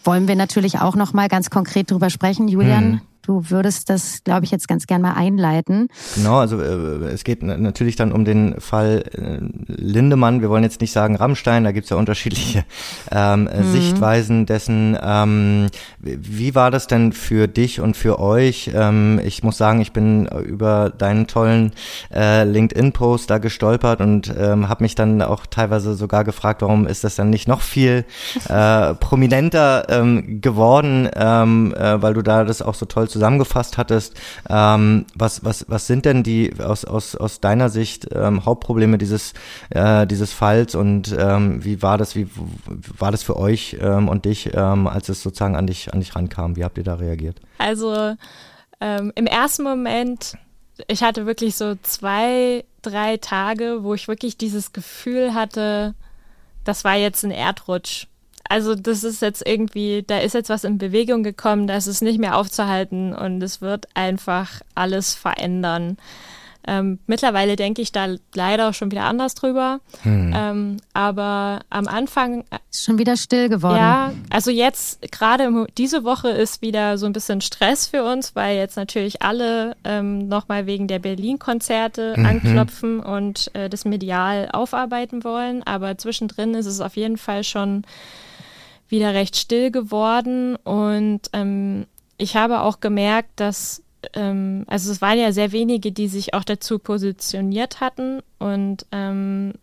[0.04, 2.84] wollen wir natürlich auch noch mal ganz konkret drüber sprechen, Julian.
[2.84, 3.00] Hm.
[3.26, 5.88] Du würdest das, glaube ich, jetzt ganz gern mal einleiten.
[6.14, 10.42] Genau, also äh, es geht natürlich dann um den Fall äh, Lindemann.
[10.42, 12.64] Wir wollen jetzt nicht sagen Rammstein, da gibt's ja unterschiedliche
[13.10, 13.72] ähm, mhm.
[13.72, 14.98] Sichtweisen dessen.
[15.02, 15.68] Ähm,
[16.00, 18.70] wie war das denn für dich und für euch?
[18.74, 21.72] Ähm, ich muss sagen, ich bin über deinen tollen
[22.14, 27.04] äh, LinkedIn-Post da gestolpert und ähm, habe mich dann auch teilweise sogar gefragt, warum ist
[27.04, 28.04] das dann nicht noch viel
[28.50, 34.14] äh, prominenter ähm, geworden, ähm, äh, weil du da das auch so toll zusammengefasst hattest.
[34.48, 39.32] Ähm, was, was, was sind denn die aus, aus, aus deiner Sicht ähm, Hauptprobleme dieses,
[39.70, 42.28] äh, dieses Falls und ähm, wie war das, wie
[42.98, 46.14] war das für euch ähm, und dich, ähm, als es sozusagen an dich, an dich
[46.14, 46.56] rankam?
[46.56, 47.40] Wie habt ihr da reagiert?
[47.58, 48.16] Also
[48.80, 50.36] ähm, im ersten Moment,
[50.88, 55.94] ich hatte wirklich so zwei, drei Tage, wo ich wirklich dieses Gefühl hatte,
[56.64, 58.06] das war jetzt ein Erdrutsch.
[58.48, 62.18] Also das ist jetzt irgendwie, da ist jetzt was in Bewegung gekommen, das ist nicht
[62.18, 65.96] mehr aufzuhalten und es wird einfach alles verändern.
[66.66, 69.80] Ähm, mittlerweile denke ich da leider schon wieder anders drüber.
[70.02, 70.32] Hm.
[70.34, 72.40] Ähm, aber am Anfang.
[72.50, 73.76] Äh, ist schon wieder still geworden.
[73.76, 78.56] Ja, also jetzt, gerade diese Woche ist wieder so ein bisschen Stress für uns, weil
[78.56, 82.26] jetzt natürlich alle ähm, nochmal wegen der Berlin-Konzerte mhm.
[82.26, 85.62] anklopfen und äh, das medial aufarbeiten wollen.
[85.64, 87.84] Aber zwischendrin ist es auf jeden Fall schon
[88.88, 95.18] wieder recht still geworden und ähm, ich habe auch gemerkt, dass ähm, also es waren
[95.18, 99.54] ja sehr wenige, die sich auch dazu positioniert hatten und ähm,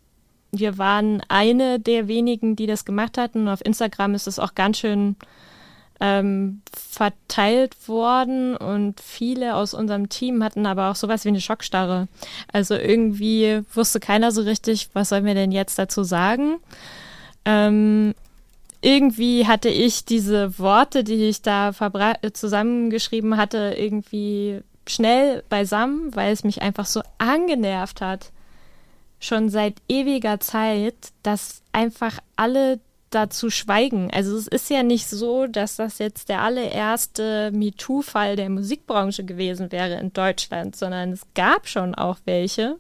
[0.51, 3.41] wir waren eine der wenigen, die das gemacht hatten.
[3.41, 5.15] Und auf Instagram ist es auch ganz schön
[6.01, 12.07] ähm, verteilt worden und viele aus unserem Team hatten aber auch sowas wie eine Schockstarre.
[12.51, 16.57] Also irgendwie wusste keiner so richtig, was sollen wir denn jetzt dazu sagen.
[17.45, 18.13] Ähm,
[18.81, 21.71] irgendwie hatte ich diese Worte, die ich da
[22.33, 28.31] zusammengeschrieben hatte, irgendwie schnell beisammen, weil es mich einfach so angenervt hat,
[29.19, 32.79] schon seit ewiger Zeit, dass einfach alle
[33.11, 34.09] dazu schweigen.
[34.11, 39.71] Also es ist ja nicht so, dass das jetzt der allererste MeToo-Fall der Musikbranche gewesen
[39.71, 42.77] wäre in Deutschland, sondern es gab schon auch welche.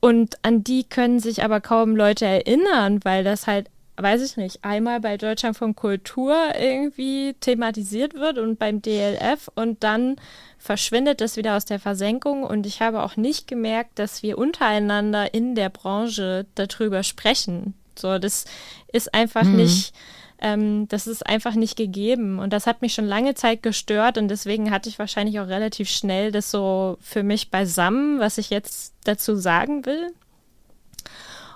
[0.00, 4.64] Und an die können sich aber kaum Leute erinnern, weil das halt weiß ich nicht,
[4.64, 10.16] einmal bei Deutschland von Kultur irgendwie thematisiert wird und beim DLF und dann
[10.58, 15.34] verschwindet das wieder aus der Versenkung und ich habe auch nicht gemerkt, dass wir untereinander
[15.34, 17.74] in der Branche darüber sprechen.
[17.98, 18.46] So, das
[18.92, 19.56] ist einfach mhm.
[19.56, 19.94] nicht,
[20.40, 24.28] ähm, das ist einfach nicht gegeben und das hat mich schon lange Zeit gestört und
[24.28, 28.94] deswegen hatte ich wahrscheinlich auch relativ schnell das so für mich beisammen, was ich jetzt
[29.04, 30.12] dazu sagen will.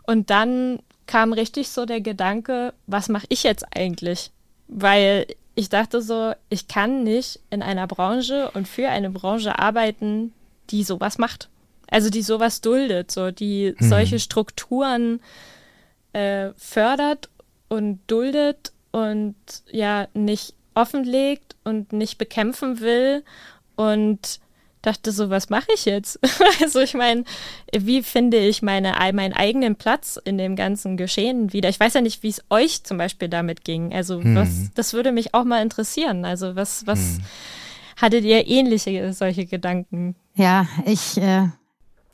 [0.07, 4.31] Und dann kam richtig so der Gedanke, was mache ich jetzt eigentlich?
[4.69, 10.33] Weil ich dachte so, ich kann nicht in einer Branche und für eine Branche arbeiten,
[10.71, 11.49] die sowas macht.
[11.89, 13.89] Also die sowas duldet, so die mhm.
[13.89, 15.21] solche Strukturen
[16.13, 17.31] äh, fördert
[17.69, 19.37] und duldet und
[19.71, 23.25] ja nicht offenlegt und nicht bekämpfen will
[23.77, 24.41] und
[24.87, 26.21] dachte so, was mache ich jetzt?
[26.63, 27.25] also ich meine,
[27.77, 31.69] wie finde ich meine, meinen eigenen Platz in dem ganzen Geschehen wieder?
[31.69, 33.93] Ich weiß ja nicht, wie es euch zum Beispiel damit ging.
[33.93, 34.37] Also hm.
[34.37, 36.25] was, das würde mich auch mal interessieren.
[36.25, 37.25] Also was, was hm.
[37.97, 40.15] hattet ihr ähnliche solche Gedanken?
[40.35, 41.49] Ja, ich äh,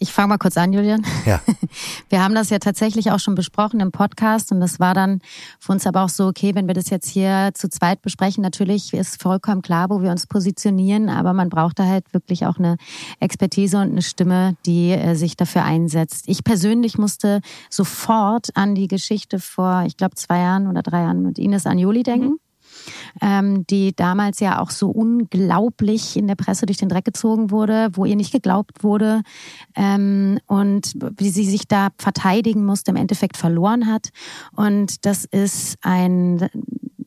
[0.03, 1.05] ich fange mal kurz an, Julian.
[1.25, 1.41] Ja.
[2.09, 5.21] Wir haben das ja tatsächlich auch schon besprochen im Podcast und das war dann
[5.61, 8.93] für uns aber auch so, okay, wenn wir das jetzt hier zu zweit besprechen, natürlich
[8.93, 12.77] ist vollkommen klar, wo wir uns positionieren, aber man braucht da halt wirklich auch eine
[13.21, 16.25] Expertise und eine Stimme, die äh, sich dafür einsetzt.
[16.27, 21.23] Ich persönlich musste sofort an die Geschichte vor, ich glaube, zwei Jahren oder drei Jahren
[21.23, 22.27] mit Ines Anjoli denken.
[22.27, 22.39] Mhm
[23.21, 27.91] ähm, die damals ja auch so unglaublich in der Presse durch den Dreck gezogen wurde,
[27.93, 29.23] wo ihr nicht geglaubt wurde
[29.77, 34.11] ähm, und wie sie sich da verteidigen musste, im Endeffekt verloren hat.
[34.55, 36.49] Und das ist ein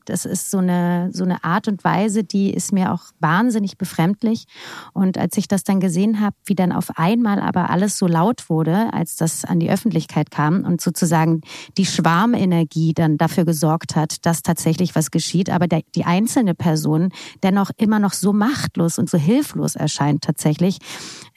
[0.06, 4.44] das ist so eine, so eine Art und Weise, die ist mir auch wahnsinnig befremdlich.
[4.92, 8.48] Und als ich das dann gesehen habe, wie dann auf einmal aber alles so laut
[8.48, 11.40] wurde, als das an die Öffentlichkeit kam und sozusagen
[11.76, 17.10] die Schwarmenergie dann dafür gesorgt hat, dass tatsächlich was geschieht, aber der, die einzelne Person
[17.42, 20.78] dennoch immer noch so machtlos und so hilflos erscheint tatsächlich.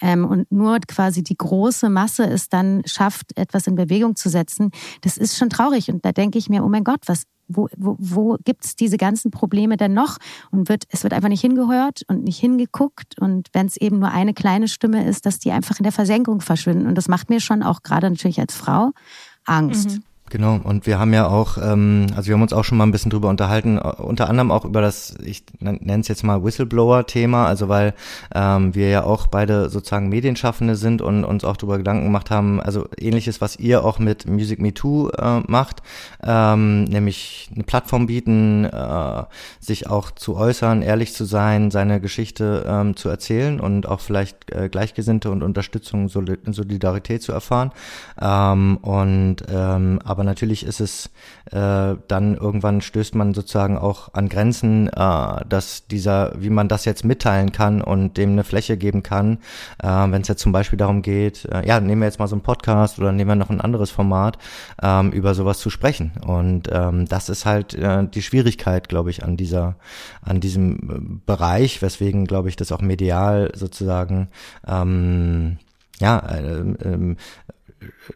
[0.02, 4.72] Ähm, und nur quasi die große Masse es dann schafft, etwas in Bewegung zu setzen,
[5.02, 5.90] das ist schon traurig.
[5.92, 8.98] Und da denke ich mir, oh mein Gott, was wo, wo, wo gibt es diese
[8.98, 10.18] ganzen Probleme denn noch?
[10.52, 13.20] Und wird, es wird einfach nicht hingehört und nicht hingeguckt.
[13.20, 16.40] Und wenn es eben nur eine kleine Stimme ist, dass die einfach in der Versenkung
[16.42, 16.88] verschwinden.
[16.88, 18.92] Und das macht mir schon auch gerade natürlich als Frau
[19.46, 19.90] Angst.
[19.90, 20.04] Mhm.
[20.30, 22.92] Genau, und wir haben ja auch, ähm, also wir haben uns auch schon mal ein
[22.92, 27.48] bisschen drüber unterhalten, äh, unter anderem auch über das, ich nenne es jetzt mal Whistleblower-Thema,
[27.48, 27.96] also weil
[28.36, 32.62] ähm, wir ja auch beide sozusagen Medienschaffende sind und uns auch darüber Gedanken gemacht haben,
[32.62, 35.82] also ähnliches, was ihr auch mit Music Me Too äh, macht,
[36.24, 39.24] ähm, nämlich eine Plattform bieten, äh,
[39.60, 44.52] sich auch zu äußern, ehrlich zu sein, seine Geschichte ähm, zu erzählen und auch vielleicht
[44.52, 47.72] äh, Gleichgesinnte und Unterstützung, Solidarität zu erfahren.
[48.22, 51.06] Ähm, und ähm, aber aber natürlich ist es
[51.46, 56.84] äh, dann irgendwann stößt man sozusagen auch an Grenzen, äh, dass dieser, wie man das
[56.84, 59.38] jetzt mitteilen kann und dem eine Fläche geben kann,
[59.82, 62.36] äh, wenn es jetzt zum Beispiel darum geht, äh, ja, nehmen wir jetzt mal so
[62.36, 64.38] einen Podcast oder nehmen wir noch ein anderes Format,
[64.84, 66.12] ähm, über sowas zu sprechen.
[66.28, 69.78] Und ähm, das ist halt äh, die Schwierigkeit, glaube ich, an dieser,
[70.22, 74.28] an diesem äh, Bereich, weswegen, glaube ich, das auch medial sozusagen
[74.68, 75.60] ähm,
[76.02, 77.16] ja, äh, äh,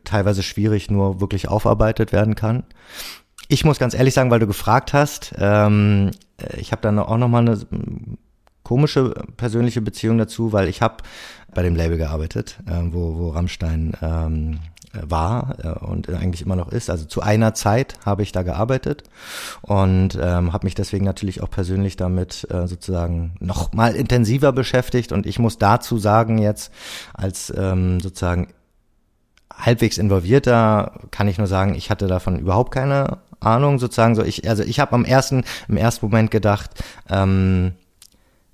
[0.04, 2.64] teilweise schwierig nur wirklich aufarbeitet werden kann.
[3.50, 6.12] ich muss ganz ehrlich sagen, weil du gefragt hast, ähm,
[6.58, 7.60] ich habe dann auch noch mal eine
[8.64, 10.98] komische persönliche Beziehung dazu, weil ich habe
[11.54, 14.60] bei dem Label gearbeitet, äh, wo, wo Rammstein ähm,
[14.94, 16.90] war äh, und eigentlich immer noch ist.
[16.90, 19.04] Also zu einer Zeit habe ich da gearbeitet
[19.62, 25.12] und ähm, habe mich deswegen natürlich auch persönlich damit äh, sozusagen noch mal intensiver beschäftigt.
[25.12, 26.72] Und ich muss dazu sagen jetzt
[27.14, 28.48] als ähm, sozusagen
[29.58, 34.16] halbwegs involvierter kann ich nur sagen, ich hatte davon überhaupt keine Ahnung sozusagen.
[34.16, 36.72] So ich also ich habe am ersten im ersten Moment gedacht.
[37.10, 37.74] Ähm,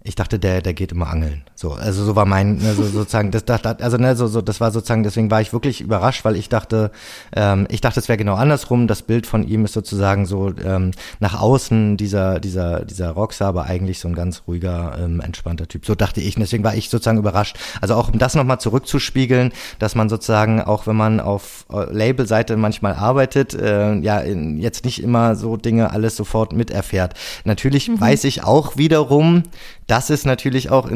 [0.03, 1.43] ich dachte, der, der geht immer angeln.
[1.59, 4.71] So, also so war mein, also sozusagen, das, das, also ne, so, so, das war
[4.71, 6.89] sozusagen, deswegen war ich wirklich überrascht, weil ich dachte,
[7.35, 8.87] ähm, ich dachte, es wäre genau andersrum.
[8.87, 13.65] Das Bild von ihm ist sozusagen so ähm, nach außen dieser, dieser, dieser Rockstar, aber
[13.65, 15.85] eigentlich so ein ganz ruhiger, ähm, entspannter Typ.
[15.85, 16.37] So dachte ich.
[16.37, 17.57] Und deswegen war ich sozusagen überrascht.
[17.81, 22.55] Also auch um das nochmal zurückzuspiegeln, dass man sozusagen, auch wenn man auf äh, Labelseite
[22.55, 27.15] manchmal arbeitet, äh, ja, in, jetzt nicht immer so Dinge alles sofort miterfährt.
[27.43, 27.99] Natürlich mhm.
[27.99, 29.43] weiß ich auch wiederum,
[29.87, 30.87] dass es natürlich auch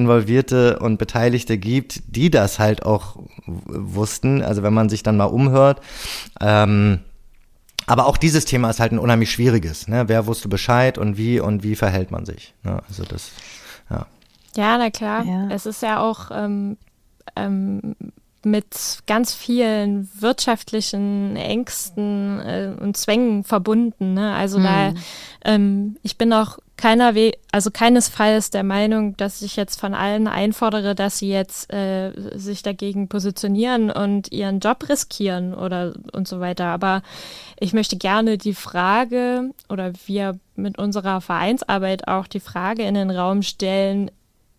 [0.53, 4.41] Involvierte und Beteiligte gibt, die das halt auch wussten.
[4.41, 5.81] Also wenn man sich dann mal umhört.
[6.39, 6.99] Ähm,
[7.85, 9.87] aber auch dieses Thema ist halt ein unheimlich schwieriges.
[9.87, 10.05] Ne?
[10.07, 12.53] Wer wusste Bescheid und wie und wie verhält man sich?
[12.63, 12.81] Ne?
[12.87, 13.31] Also das,
[13.89, 14.05] ja.
[14.55, 15.25] Ja, na klar.
[15.25, 15.49] Ja.
[15.49, 16.77] Es ist ja auch ähm,
[17.35, 17.95] ähm,
[18.45, 24.13] mit ganz vielen wirtschaftlichen Ängsten äh, und Zwängen verbunden.
[24.13, 24.33] Ne?
[24.33, 24.63] Also hm.
[24.63, 24.93] da,
[25.43, 30.27] ähm, ich bin auch keiner We also keinesfalls der Meinung, dass ich jetzt von allen
[30.27, 36.41] einfordere, dass sie jetzt äh, sich dagegen positionieren und ihren Job riskieren oder und so
[36.41, 36.65] weiter.
[36.65, 37.01] Aber
[37.57, 43.11] ich möchte gerne die Frage oder wir mit unserer Vereinsarbeit auch die Frage in den
[43.11, 44.11] Raum stellen,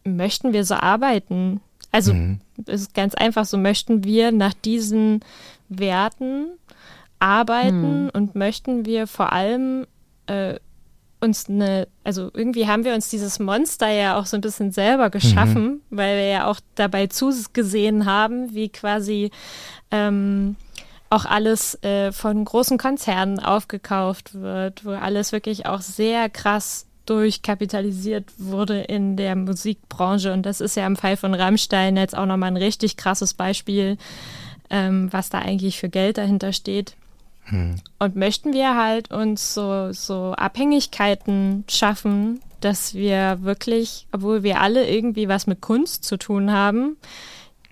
[0.05, 1.61] möchten wir so arbeiten?
[1.93, 2.41] Also mhm.
[2.65, 5.21] es ist ganz einfach so, möchten wir nach diesen
[5.69, 6.53] Werten
[7.19, 8.11] arbeiten mhm.
[8.15, 9.87] und möchten wir vor allem
[10.27, 10.55] äh,
[11.25, 15.11] uns eine, also irgendwie haben wir uns dieses Monster ja auch so ein bisschen selber
[15.11, 15.81] geschaffen, mhm.
[15.91, 19.31] weil wir ja auch dabei zugesehen haben, wie quasi
[19.91, 20.57] ähm,
[21.11, 28.33] auch alles äh, von großen Konzernen aufgekauft wird, wo alles wirklich auch sehr krass durchkapitalisiert
[28.39, 30.33] wurde in der Musikbranche.
[30.33, 33.99] Und das ist ja im Fall von Rammstein jetzt auch nochmal ein richtig krasses Beispiel,
[34.71, 36.97] ähm, was da eigentlich für Geld dahinter steht.
[37.45, 37.77] Hm.
[37.99, 44.89] Und möchten wir halt uns so, so Abhängigkeiten schaffen, dass wir wirklich, obwohl wir alle
[44.89, 46.97] irgendwie was mit Kunst zu tun haben,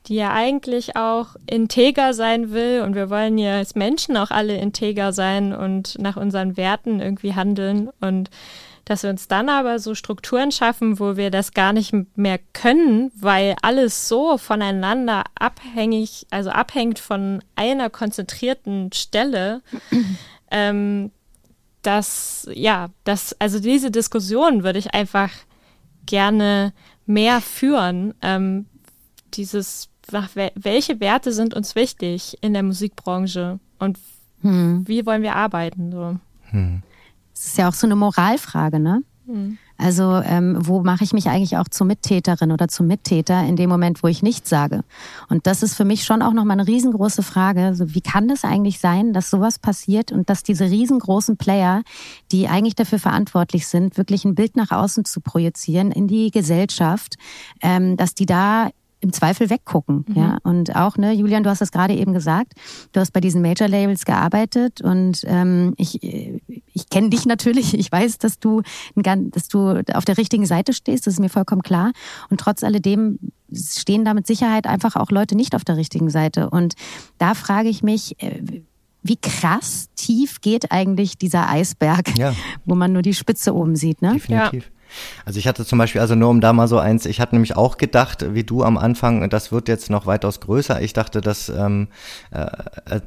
[0.07, 4.57] die ja eigentlich auch integer sein will und wir wollen ja als Menschen auch alle
[4.57, 8.29] integer sein und nach unseren Werten irgendwie handeln und
[8.85, 13.13] dass wir uns dann aber so Strukturen schaffen, wo wir das gar nicht mehr können,
[13.15, 19.63] weil alles so voneinander abhängig, also abhängt von einer konzentrierten Stelle,
[20.51, 21.11] ähm,
[21.83, 25.31] dass, ja, das, also diese Diskussion würde ich einfach
[26.07, 26.73] gerne
[27.07, 28.15] mehr führen.
[28.23, 28.67] Ähm,
[29.35, 29.89] dieses,
[30.35, 33.99] welche Werte sind uns wichtig in der Musikbranche und
[34.43, 34.87] hm.
[34.87, 35.93] wie wollen wir arbeiten?
[35.93, 36.19] So.
[36.51, 36.83] Hm.
[37.43, 39.03] Es ist ja auch so eine Moralfrage, ne?
[39.27, 39.59] Mhm.
[39.77, 43.69] Also ähm, wo mache ich mich eigentlich auch zur Mittäterin oder zum Mittäter in dem
[43.69, 44.85] Moment, wo ich nichts sage?
[45.29, 47.65] Und das ist für mich schon auch nochmal eine riesengroße Frage.
[47.65, 51.83] Also, wie kann das eigentlich sein, dass sowas passiert und dass diese riesengroßen Player,
[52.31, 57.17] die eigentlich dafür verantwortlich sind, wirklich ein Bild nach außen zu projizieren in die Gesellschaft,
[57.61, 58.71] ähm, dass die da
[59.03, 60.05] im Zweifel weggucken.
[60.07, 60.15] Mhm.
[60.15, 62.55] Ja, und auch, ne, Julian, du hast das gerade eben gesagt.
[62.93, 67.75] Du hast bei diesen Major Labels gearbeitet und ähm, ich, ich kenne dich natürlich.
[67.75, 68.63] Ich weiß, dass du,
[68.95, 71.07] dass du auf der richtigen Seite stehst.
[71.07, 71.93] Das ist mir vollkommen klar.
[72.31, 73.19] Und trotz alledem
[73.53, 76.49] stehen da mit Sicherheit einfach auch Leute nicht auf der richtigen Seite.
[76.49, 76.75] Und
[77.19, 78.63] da frage ich mich, äh,
[79.03, 82.35] wie krass tief geht eigentlich dieser Eisberg, ja.
[82.65, 84.15] wo man nur die Spitze oben sieht, ne?
[84.15, 84.65] Definitiv.
[84.65, 84.71] Ja.
[85.25, 87.57] Also ich hatte zum Beispiel, also nur um da mal so eins, ich hatte nämlich
[87.57, 90.83] auch gedacht, wie du am Anfang, das wird jetzt noch weitaus größer.
[90.83, 91.89] Ich dachte, dass, ähm,
[92.31, 92.47] äh,
[92.97, 93.01] äh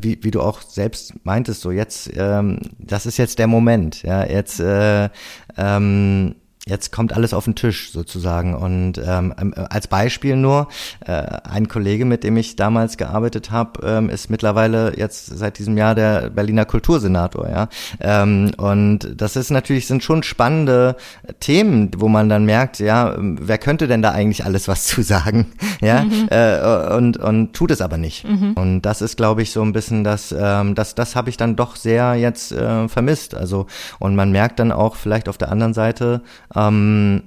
[0.00, 4.24] wie, wie du auch selbst meintest, so jetzt, ähm, das ist jetzt der Moment, ja,
[4.24, 5.10] jetzt, äh,
[5.58, 6.36] ähm,
[6.68, 8.54] jetzt kommt alles auf den Tisch sozusagen.
[8.54, 10.66] Und ähm, ähm, als Beispiel nur,
[11.06, 15.76] äh, ein Kollege, mit dem ich damals gearbeitet habe, ähm, ist mittlerweile jetzt seit diesem
[15.76, 17.68] Jahr der Berliner Kultursenator, ja.
[18.00, 20.96] Ähm, und das ist natürlich, sind schon spannende
[21.38, 25.52] Themen, wo man dann merkt, ja, wer könnte denn da eigentlich alles was zu sagen?
[25.80, 26.26] ja, mhm.
[26.30, 28.28] äh, und, und tut es aber nicht.
[28.28, 28.54] Mhm.
[28.54, 31.54] Und das ist, glaube ich, so ein bisschen das, ähm, das, das habe ich dann
[31.54, 33.36] doch sehr jetzt äh, vermisst.
[33.36, 33.66] Also,
[34.00, 36.22] und man merkt dann auch vielleicht auf der anderen Seite,
[36.56, 37.22] ähm,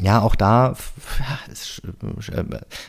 [0.00, 0.74] ja, auch da
[1.50, 2.42] ist äh,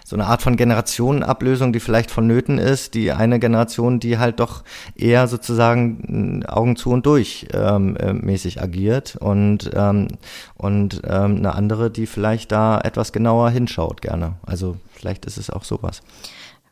[0.06, 2.94] so eine Art von Generationenablösung, die vielleicht vonnöten ist.
[2.94, 4.64] Die eine Generation, die halt doch
[4.96, 10.08] eher sozusagen Augen zu und durch ähm, äh, mäßig agiert und, ähm,
[10.56, 14.36] und ähm, eine andere, die vielleicht da etwas genauer hinschaut gerne.
[14.46, 16.02] Also vielleicht ist es auch sowas.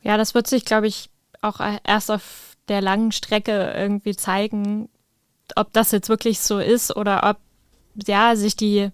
[0.02, 1.10] Ja, das wird sich, glaube ich,
[1.42, 4.90] auch erst auf der langen Strecke irgendwie zeigen,
[5.56, 7.38] ob das jetzt wirklich so ist oder ob
[7.96, 8.92] ja sich die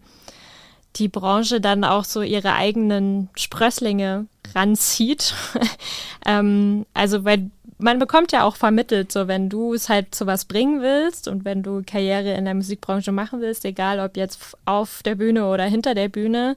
[0.96, 5.36] die Branche dann auch so ihre eigenen Sprösslinge ranzieht.
[6.26, 10.46] ähm, also weil man bekommt ja auch vermittelt, so wenn du es halt zu was
[10.46, 15.04] bringen willst und wenn du Karriere in der Musikbranche machen willst, egal ob jetzt auf
[15.04, 16.56] der Bühne oder hinter der Bühne,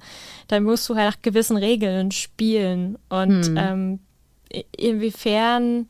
[0.48, 2.96] dann musst du halt nach gewissen Regeln spielen.
[3.11, 3.57] Und hm.
[3.59, 3.98] ähm,
[4.76, 5.88] inwiefern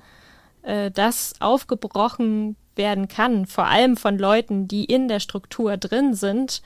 [0.62, 6.62] äh, das aufgebrochen werden kann, vor allem von Leuten, die in der Struktur drin sind,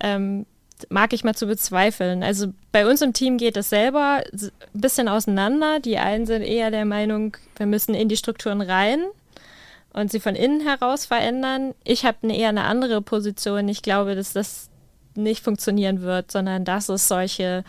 [0.00, 0.46] ähm,
[0.88, 2.22] mag ich mal zu bezweifeln.
[2.22, 5.80] Also bei uns im Team geht es selber ein bisschen auseinander.
[5.80, 9.04] Die einen sind eher der Meinung, wir müssen in die Strukturen rein
[9.92, 11.74] und sie von innen heraus verändern.
[11.84, 13.68] Ich habe eine eher eine andere Position.
[13.68, 14.68] Ich glaube, dass das
[15.14, 17.64] nicht funktionieren wird, sondern dass es solche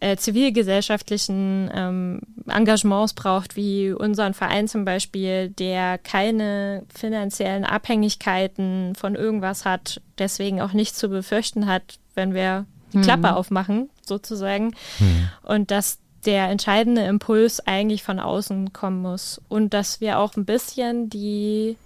[0.00, 9.14] äh, zivilgesellschaftlichen ähm, Engagements braucht, wie unseren Verein zum Beispiel, der keine finanziellen Abhängigkeiten von
[9.14, 13.34] irgendwas hat, deswegen auch nichts zu befürchten hat, wenn wir die Klappe mhm.
[13.34, 14.74] aufmachen, sozusagen.
[14.98, 15.28] Mhm.
[15.42, 19.40] Und dass der entscheidende Impuls eigentlich von außen kommen muss.
[19.48, 21.76] Und dass wir auch ein bisschen die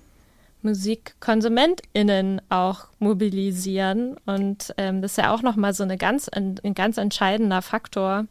[0.62, 4.16] MusikkonsumentInnen auch mobilisieren.
[4.26, 8.26] Und ähm, das ist ja auch nochmal so eine ganz, ein, ein ganz entscheidender Faktor,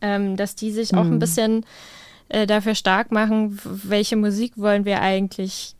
[0.00, 0.98] ähm, dass die sich mhm.
[0.98, 1.18] auch ein mhm.
[1.18, 1.66] bisschen
[2.28, 5.74] äh, dafür stark machen, welche Musik wollen wir eigentlich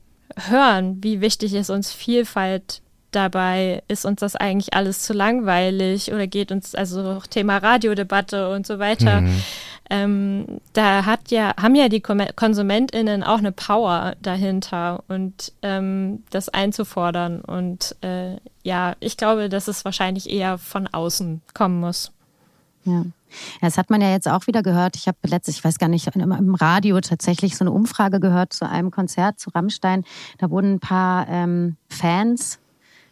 [0.48, 6.26] hören, wie wichtig ist uns Vielfalt dabei, ist uns das eigentlich alles zu langweilig oder
[6.26, 9.22] geht uns also auch Thema Radiodebatte und so weiter.
[9.22, 9.42] Mhm.
[9.90, 16.50] Ähm, da hat ja, haben ja die KonsumentInnen auch eine Power dahinter und ähm, das
[16.50, 17.40] einzufordern.
[17.40, 22.12] Und äh, ja, ich glaube, dass es wahrscheinlich eher von außen kommen muss.
[22.85, 23.04] Ja.
[23.61, 24.97] Das hat man ja jetzt auch wieder gehört.
[24.97, 28.69] Ich habe letztlich, ich weiß gar nicht, im Radio tatsächlich so eine Umfrage gehört zu
[28.69, 30.05] einem Konzert zu Rammstein.
[30.38, 32.59] Da wurden ein paar ähm, Fans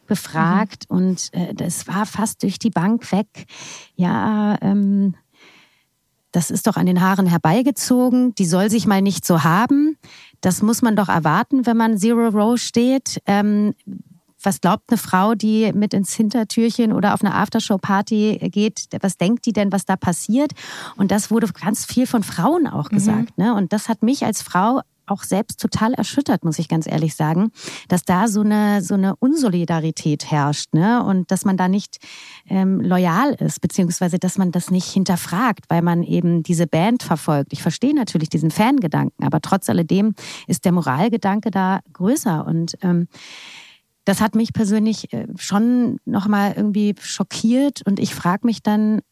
[0.06, 0.96] befragt mhm.
[0.96, 3.46] und äh, das war fast durch die Bank weg.
[3.96, 5.14] Ja, ähm,
[6.32, 9.96] das ist doch an den Haaren herbeigezogen, die soll sich mal nicht so haben.
[10.42, 13.22] Das muss man doch erwarten, wenn man Zero Row steht.
[13.26, 13.74] Ähm,
[14.46, 19.44] was glaubt eine Frau, die mit ins Hintertürchen oder auf eine Aftershow-Party geht, was denkt
[19.44, 20.52] die denn, was da passiert?
[20.96, 22.94] Und das wurde ganz viel von Frauen auch mhm.
[22.94, 23.36] gesagt.
[23.36, 23.44] Mhm.
[23.44, 23.54] Ne?
[23.54, 27.52] Und das hat mich als Frau auch selbst total erschüttert, muss ich ganz ehrlich sagen,
[27.88, 31.04] dass da so eine, so eine Unsolidarität herrscht ne?
[31.04, 31.98] und dass man da nicht
[32.48, 37.52] ähm, loyal ist, beziehungsweise dass man das nicht hinterfragt, weil man eben diese Band verfolgt.
[37.52, 40.14] Ich verstehe natürlich diesen Fangedanken, aber trotz alledem
[40.46, 43.06] ist der Moralgedanke da größer und ähm,
[44.06, 49.02] das hat mich persönlich äh, schon nochmal irgendwie schockiert und ich frage mich dann,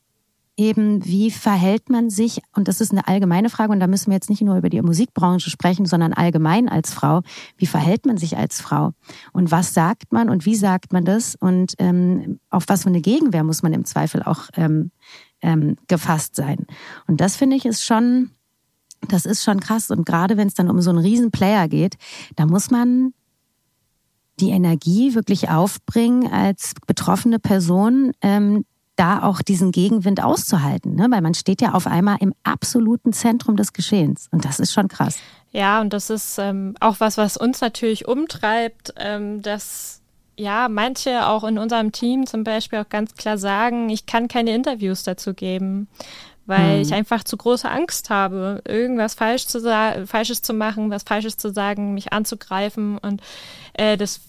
[0.56, 4.14] eben, wie verhält man sich, und das ist eine allgemeine Frage, und da müssen wir
[4.14, 7.22] jetzt nicht nur über die Musikbranche sprechen, sondern allgemein als Frau,
[7.56, 8.92] wie verhält man sich als Frau?
[9.32, 11.34] Und was sagt man und wie sagt man das?
[11.34, 14.92] Und ähm, auf was für eine Gegenwehr muss man im Zweifel auch ähm,
[15.42, 16.66] ähm, gefasst sein?
[17.08, 18.30] Und das finde ich ist schon,
[19.08, 19.90] das ist schon krass.
[19.90, 21.96] Und gerade wenn es dann um so einen riesen Player geht,
[22.36, 23.12] da muss man
[24.40, 28.64] die Energie wirklich aufbringen als betroffene Person, ähm,
[28.96, 31.08] da auch diesen Gegenwind auszuhalten, ne?
[31.10, 34.88] weil man steht ja auf einmal im absoluten Zentrum des Geschehens und das ist schon
[34.88, 35.18] krass.
[35.50, 40.00] Ja, und das ist ähm, auch was, was uns natürlich umtreibt, ähm, dass
[40.36, 44.54] ja manche auch in unserem Team zum Beispiel auch ganz klar sagen, ich kann keine
[44.54, 45.88] Interviews dazu geben,
[46.46, 46.82] weil hm.
[46.82, 49.60] ich einfach zu große Angst habe, irgendwas falsch zu
[50.06, 53.22] Falsches zu machen, was Falsches zu sagen, mich anzugreifen und
[53.74, 54.20] äh, das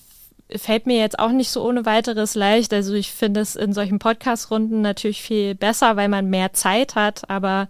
[0.49, 2.73] fällt mir jetzt auch nicht so ohne weiteres leicht.
[2.73, 7.30] Also ich finde es in solchen Podcast-Runden natürlich viel besser, weil man mehr Zeit hat.
[7.30, 7.67] Aber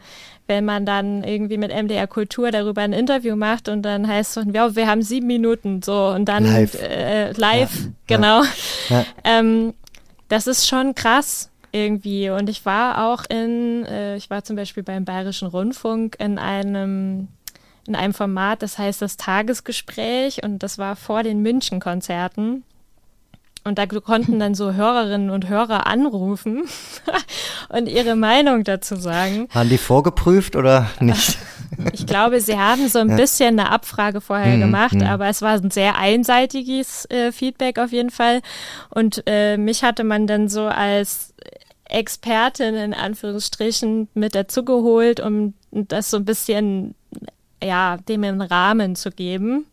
[0.48, 4.46] wenn man dann irgendwie mit MDR Kultur darüber ein Interview macht und dann heißt es,
[4.52, 8.44] ja, wir haben sieben Minuten so und dann live, äh, live ja, genau.
[8.90, 9.06] Ja.
[9.24, 9.74] Ähm,
[10.28, 12.30] das ist schon krass irgendwie.
[12.30, 17.28] Und ich war auch in, äh, ich war zum Beispiel beim Bayerischen Rundfunk in einem
[17.88, 22.64] in einem Format, das heißt das Tagesgespräch und das war vor den München-Konzerten.
[23.64, 26.66] Und da konnten dann so Hörerinnen und Hörer anrufen
[27.70, 29.48] und ihre Meinung dazu sagen.
[29.54, 31.38] Haben die vorgeprüft oder nicht?
[31.92, 33.16] Ich glaube, sie haben so ein ja.
[33.18, 35.08] bisschen eine Abfrage vorher mhm, gemacht, mhm.
[35.08, 38.42] aber es war ein sehr einseitiges äh, Feedback auf jeden Fall.
[38.92, 41.34] Und äh, mich hatte man dann so als
[41.90, 46.96] Expertin in Anführungsstrichen mit dazugeholt, um das so ein bisschen,
[47.64, 49.66] ja, dem einen Rahmen zu geben.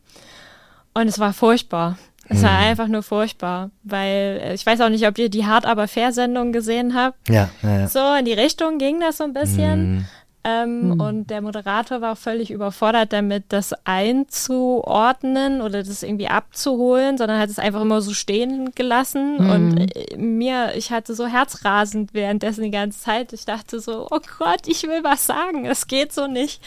[0.95, 1.99] Und es war furchtbar.
[2.29, 2.67] Es war mhm.
[2.67, 6.13] einfach nur furchtbar, weil äh, ich weiß auch nicht, ob ihr die Hart aber fair
[6.13, 7.29] Sendung gesehen habt.
[7.29, 7.89] Ja, ja, ja.
[7.89, 9.95] So in die Richtung ging das so ein bisschen.
[9.95, 10.05] Mhm.
[10.45, 11.01] Ähm, mhm.
[11.01, 17.39] Und der Moderator war auch völlig überfordert damit, das einzuordnen oder das irgendwie abzuholen, sondern
[17.39, 19.37] hat es einfach immer so stehen gelassen.
[19.39, 19.51] Mhm.
[19.51, 23.33] Und äh, mir, ich hatte so herzrasend währenddessen die ganze Zeit.
[23.33, 26.61] Ich dachte so, oh Gott, ich will was sagen, es geht so nicht.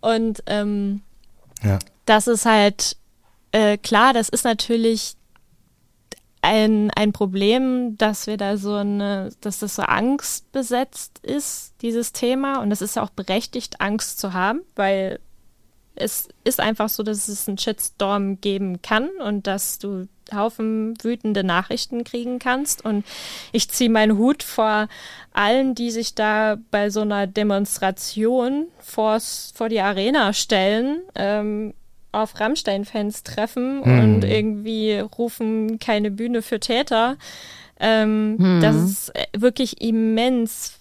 [0.00, 1.02] Und ähm,
[1.62, 1.78] ja.
[2.06, 2.96] das ist halt
[3.52, 5.16] äh, klar, das ist natürlich
[6.42, 12.60] ein, ein Problem, dass wir da so eine, dass das so angstbesetzt ist, dieses Thema.
[12.60, 15.20] Und es ist ja auch berechtigt, Angst zu haben, weil
[15.94, 21.44] es ist einfach so, dass es einen Shitstorm geben kann und dass du Haufen wütende
[21.44, 22.84] Nachrichten kriegen kannst.
[22.84, 23.04] Und
[23.52, 24.88] ich ziehe meinen Hut vor
[25.32, 31.02] allen, die sich da bei so einer Demonstration vors, vor die Arena stellen.
[31.14, 31.74] Ähm,
[32.12, 34.00] auf Rammstein-Fans treffen hm.
[34.00, 37.16] und irgendwie rufen keine Bühne für Täter.
[37.80, 38.60] Ähm, hm.
[38.60, 40.78] Das ist äh, wirklich immens,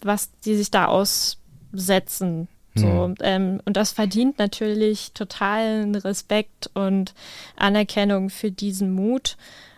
[0.00, 2.48] was die sich da aussetzen.
[2.76, 3.14] So, hm.
[3.20, 7.14] ähm, und das verdient natürlich totalen Respekt und
[7.56, 9.36] Anerkennung für diesen Mut.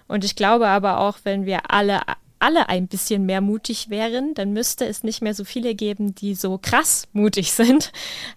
[0.09, 2.03] Und ich glaube aber auch, wenn wir alle
[2.43, 6.35] alle ein bisschen mehr mutig wären, dann müsste es nicht mehr so viele geben, die
[6.35, 7.93] so krass mutig sind.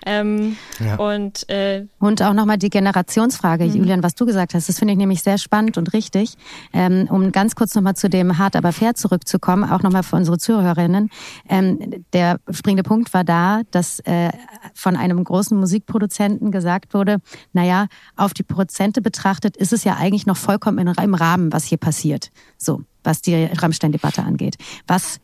[0.05, 0.95] Ähm, ja.
[0.97, 3.75] und, äh, und auch nochmal die Generationsfrage, mhm.
[3.75, 6.35] Julian, was du gesagt hast, das finde ich nämlich sehr spannend und richtig.
[6.73, 10.37] Ähm, um ganz kurz nochmal zu dem hart aber fair zurückzukommen, auch nochmal für unsere
[10.37, 11.09] Zuhörerinnen.
[11.49, 14.29] Ähm, der springende Punkt war da, dass äh,
[14.73, 17.17] von einem großen Musikproduzenten gesagt wurde,
[17.53, 21.77] naja, auf die Prozente betrachtet ist es ja eigentlich noch vollkommen im Rahmen, was hier
[21.77, 22.29] passiert.
[22.57, 24.57] So was die Rammstein-Debatte angeht.
[24.87, 25.19] Was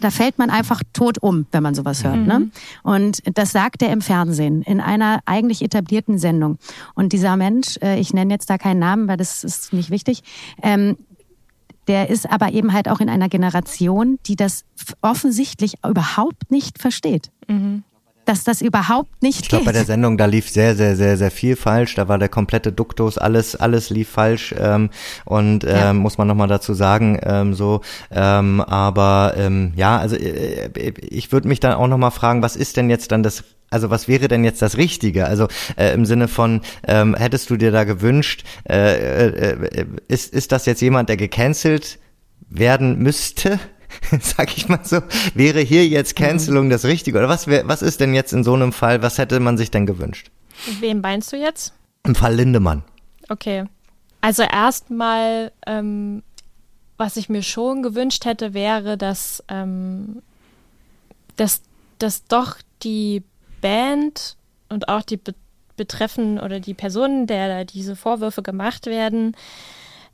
[0.00, 2.16] da fällt man einfach tot um, wenn man sowas hört.
[2.16, 2.20] Ne?
[2.20, 2.26] Mhm.
[2.26, 2.50] Ne?
[2.82, 6.58] Und das sagt er im Fernsehen, in einer eigentlich etablierten Sendung.
[6.94, 10.22] Und dieser Mensch, äh, ich nenne jetzt da keinen Namen, weil das ist nicht wichtig,
[10.62, 10.96] ähm,
[11.86, 14.64] der ist aber eben halt auch in einer Generation, die das
[15.02, 17.30] offensichtlich überhaupt nicht versteht.
[17.46, 17.84] Mhm
[18.24, 21.30] dass das überhaupt nicht ich glaube, bei der Sendung, da lief sehr, sehr, sehr, sehr
[21.30, 21.94] viel falsch.
[21.94, 24.54] Da war der komplette Duktus, alles, alles lief falsch.
[24.58, 24.90] Ähm,
[25.24, 25.92] und ähm, ja.
[25.92, 27.80] muss man nochmal dazu sagen, ähm, so.
[28.10, 32.76] Ähm, aber ähm, ja, also äh, ich würde mich dann auch nochmal fragen, was ist
[32.76, 35.26] denn jetzt dann das also was wäre denn jetzt das Richtige?
[35.26, 40.32] Also äh, im Sinne von, ähm, hättest du dir da gewünscht, äh, äh, äh ist,
[40.32, 41.98] ist das jetzt jemand, der gecancelt
[42.48, 43.58] werden müsste?
[44.20, 45.00] sag ich mal so,
[45.34, 47.18] wäre hier jetzt Cancelung das Richtige?
[47.18, 49.70] Oder was, wär, was ist denn jetzt in so einem Fall, was hätte man sich
[49.70, 50.30] denn gewünscht?
[50.80, 51.74] Wen meinst du jetzt?
[52.04, 52.84] Im Fall Lindemann.
[53.28, 53.64] Okay.
[54.20, 56.22] Also erstmal, ähm,
[56.96, 60.22] was ich mir schon gewünscht hätte, wäre, dass, ähm,
[61.36, 61.62] dass,
[61.98, 63.22] dass doch die
[63.60, 64.36] Band
[64.68, 65.34] und auch die Be
[65.76, 69.36] Betreffen oder die Personen, der diese Vorwürfe gemacht werden,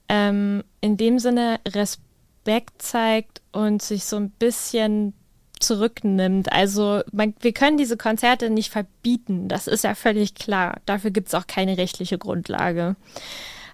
[0.08, 2.09] ähm, in dem Sinne Respekt
[2.50, 5.14] Respekt zeigt und sich so ein bisschen
[5.60, 6.52] zurücknimmt.
[6.52, 10.80] Also man, wir können diese Konzerte nicht verbieten, das ist ja völlig klar.
[10.84, 12.96] Dafür gibt es auch keine rechtliche Grundlage.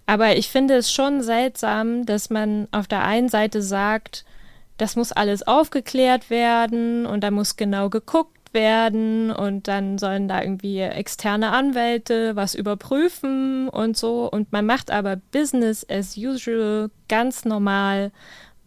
[0.04, 4.24] Aber ich finde es schon seltsam, dass man auf der einen Seite sagt,
[4.76, 10.42] das muss alles aufgeklärt werden und da muss genau geguckt werden und dann sollen da
[10.42, 14.30] irgendwie externe Anwälte was überprüfen und so.
[14.30, 18.12] Und man macht aber Business as usual ganz normal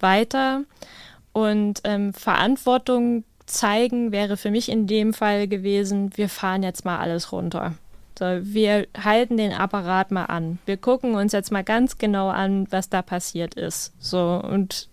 [0.01, 0.63] weiter.
[1.33, 6.99] Und ähm, Verantwortung zeigen wäre für mich in dem Fall gewesen, wir fahren jetzt mal
[6.99, 7.73] alles runter.
[8.17, 10.59] So, wir halten den Apparat mal an.
[10.65, 13.93] Wir gucken uns jetzt mal ganz genau an, was da passiert ist.
[13.99, 14.89] So und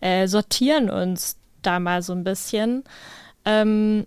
[0.00, 2.84] äh, sortieren uns da mal so ein bisschen.
[3.44, 4.06] Ähm,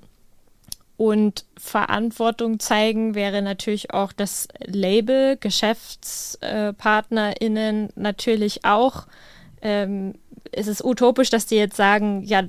[0.97, 9.07] und Verantwortung zeigen wäre natürlich auch das Label, GeschäftspartnerInnen natürlich auch
[9.61, 10.13] ähm,
[10.51, 12.43] es ist utopisch, dass die jetzt sagen, ja,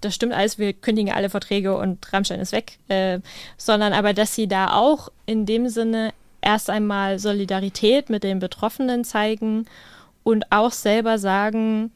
[0.00, 3.20] das stimmt alles, wir kündigen alle Verträge und Rammstein ist weg, äh,
[3.56, 9.04] sondern aber, dass sie da auch in dem Sinne erst einmal Solidarität mit den Betroffenen
[9.04, 9.66] zeigen
[10.22, 11.90] und auch selber sagen,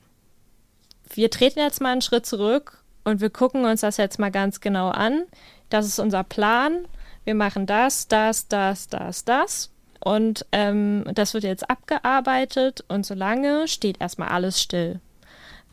[1.15, 4.61] wir treten jetzt mal einen Schritt zurück und wir gucken uns das jetzt mal ganz
[4.61, 5.25] genau an.
[5.71, 6.85] Das ist unser Plan.
[7.25, 9.71] Wir machen das, das, das, das, das.
[10.01, 15.01] Und ähm, das wird jetzt abgearbeitet und solange steht erstmal alles still.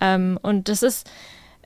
[0.02, 1.10] Ähm, und das ist,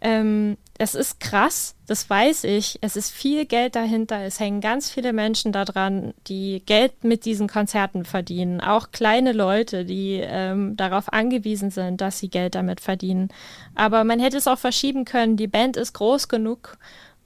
[0.01, 2.79] ähm, es ist krass, das weiß ich.
[2.81, 4.23] Es ist viel Geld dahinter.
[4.23, 8.61] Es hängen ganz viele Menschen daran, die Geld mit diesen Konzerten verdienen.
[8.61, 13.27] Auch kleine Leute, die ähm, darauf angewiesen sind, dass sie Geld damit verdienen.
[13.75, 15.35] Aber man hätte es auch verschieben können.
[15.35, 16.77] Die Band ist groß genug,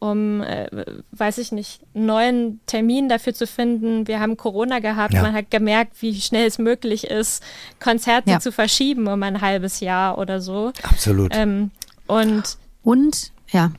[0.03, 0.67] um, äh,
[1.11, 4.05] weiß ich nicht, einen neuen Termin dafür zu finden.
[4.07, 5.13] Wir haben Corona gehabt.
[5.13, 5.21] Ja.
[5.21, 7.41] Man hat gemerkt, wie schnell es möglich ist,
[7.79, 8.39] Konzerte ja.
[8.39, 10.73] zu verschieben um ein halbes Jahr oder so.
[10.83, 11.31] Absolut.
[11.33, 11.71] Ähm,
[12.07, 13.71] und und ja,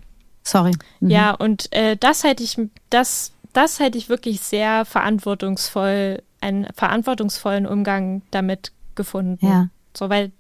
[0.43, 0.73] sorry.
[1.01, 1.11] Mhm.
[1.11, 2.59] Ja, und äh, das hätte ich,
[2.89, 9.47] das, das hätte ich wirklich sehr verantwortungsvoll, einen verantwortungsvollen Umgang damit gefunden.
[9.47, 9.69] Ja.
[9.95, 10.33] So, weil.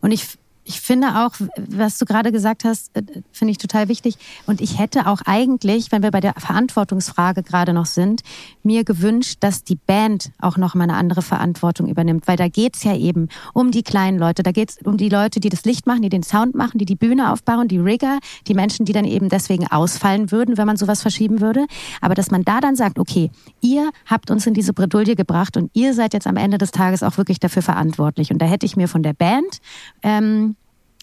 [0.00, 0.26] Und ich
[0.68, 3.02] ich finde auch, was du gerade gesagt hast, äh,
[3.32, 4.16] finde ich total wichtig.
[4.46, 8.20] Und ich hätte auch eigentlich, wenn wir bei der Verantwortungsfrage gerade noch sind,
[8.62, 12.28] mir gewünscht, dass die Band auch noch mal eine andere Verantwortung übernimmt.
[12.28, 14.42] Weil da geht's ja eben um die kleinen Leute.
[14.42, 16.96] Da geht's um die Leute, die das Licht machen, die den Sound machen, die die
[16.96, 21.00] Bühne aufbauen, die Rigger, die Menschen, die dann eben deswegen ausfallen würden, wenn man sowas
[21.00, 21.66] verschieben würde.
[22.02, 23.30] Aber dass man da dann sagt, okay,
[23.62, 27.02] ihr habt uns in diese Bredouille gebracht und ihr seid jetzt am Ende des Tages
[27.02, 28.30] auch wirklich dafür verantwortlich.
[28.30, 29.60] Und da hätte ich mir von der Band
[30.02, 30.56] ähm,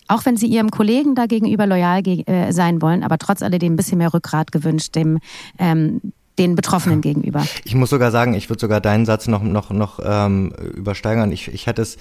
[0.07, 3.75] auch wenn sie ihrem Kollegen da gegenüber loyal äh, sein wollen, aber trotz alledem ein
[3.75, 5.19] bisschen mehr Rückgrat gewünscht, dem
[5.59, 6.01] ähm,
[6.37, 7.45] den Betroffenen gegenüber.
[7.63, 11.31] Ich muss sogar sagen, ich würde sogar deinen Satz noch noch noch ähm, übersteigern.
[11.31, 11.97] Ich ich hätte es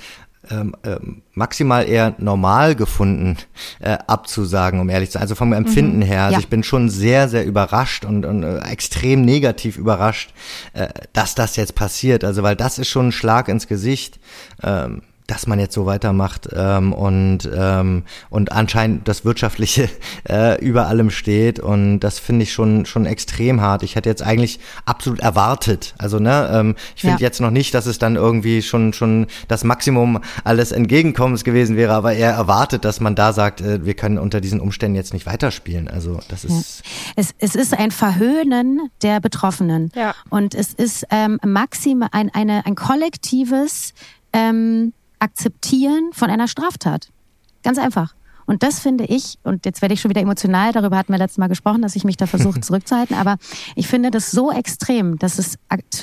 [0.51, 0.97] ähm, äh,
[1.33, 3.37] maximal eher normal gefunden,
[3.81, 5.23] äh, abzusagen, um ehrlich zu sein.
[5.23, 6.03] Also vom Empfinden mhm.
[6.03, 6.23] her.
[6.25, 6.39] Also ja.
[6.41, 10.35] ich bin schon sehr, sehr überrascht und, und äh, extrem negativ überrascht,
[10.75, 12.25] äh, dass das jetzt passiert.
[12.25, 14.21] Also weil das ist schon ein Schlag ins Gesicht.
[14.63, 19.89] Ähm, dass man jetzt so weitermacht ähm, und ähm, und anscheinend das wirtschaftliche
[20.29, 23.83] äh, über allem steht und das finde ich schon schon extrem hart.
[23.83, 27.27] Ich hätte jetzt eigentlich absolut erwartet, also ne, ähm, ich finde ja.
[27.27, 31.95] jetzt noch nicht, dass es dann irgendwie schon schon das Maximum alles Entgegenkommens gewesen wäre,
[31.95, 35.25] aber eher erwartet, dass man da sagt, äh, wir können unter diesen Umständen jetzt nicht
[35.25, 35.89] weiterspielen.
[35.89, 37.13] Also das ist ja.
[37.17, 40.15] es, es ist ein Verhöhnen der Betroffenen ja.
[40.29, 43.95] und es ist ähm, maximal ein eine ein kollektives
[44.35, 44.93] ähm,
[45.25, 47.09] Akzeptieren von einer Straftat.
[47.63, 48.15] Ganz einfach.
[48.45, 51.39] Und das finde ich, und jetzt werde ich schon wieder emotional, darüber hatten wir letztes
[51.39, 53.39] Mal gesprochen, dass ich mich da versuche zurückzuhalten, aber
[53.75, 55.59] ich finde das so extrem, dass es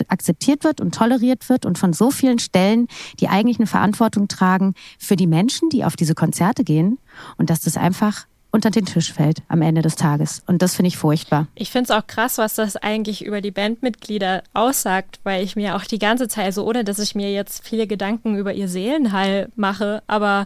[0.08, 2.88] akzeptiert wird und toleriert wird und von so vielen Stellen,
[3.20, 6.98] die eigentlich eine Verantwortung tragen für die Menschen, die auf diese Konzerte gehen
[7.38, 10.44] und dass das einfach unter den Tisch fällt am Ende des Tages.
[10.46, 11.48] Und das finde ich furchtbar.
[11.56, 15.76] Ich finde es auch krass, was das eigentlich über die Bandmitglieder aussagt, weil ich mir
[15.76, 19.50] auch die ganze Zeit, also ohne dass ich mir jetzt viele Gedanken über ihr Seelenheil
[19.56, 20.46] mache, aber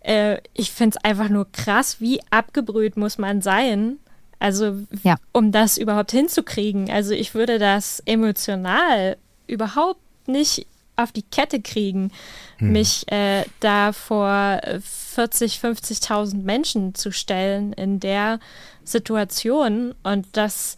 [0.00, 3.98] äh, ich finde es einfach nur krass, wie abgebrüht muss man sein,
[4.38, 5.16] also ja.
[5.32, 6.90] um das überhaupt hinzukriegen.
[6.90, 10.66] Also ich würde das emotional überhaupt nicht
[10.96, 12.10] auf die Kette kriegen,
[12.58, 12.72] hm.
[12.72, 18.40] mich äh, da vor 40, 50.000 Menschen zu stellen in der
[18.84, 19.94] Situation.
[20.02, 20.76] Und das,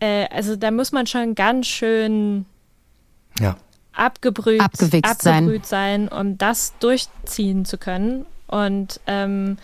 [0.00, 2.46] äh, also da muss man schon ganz schön
[3.40, 3.56] ja.
[3.92, 6.08] abgebrüht, abgewichst abgebrüht sein.
[6.08, 8.26] sein, um das durchziehen zu können.
[8.46, 9.56] Und ähm,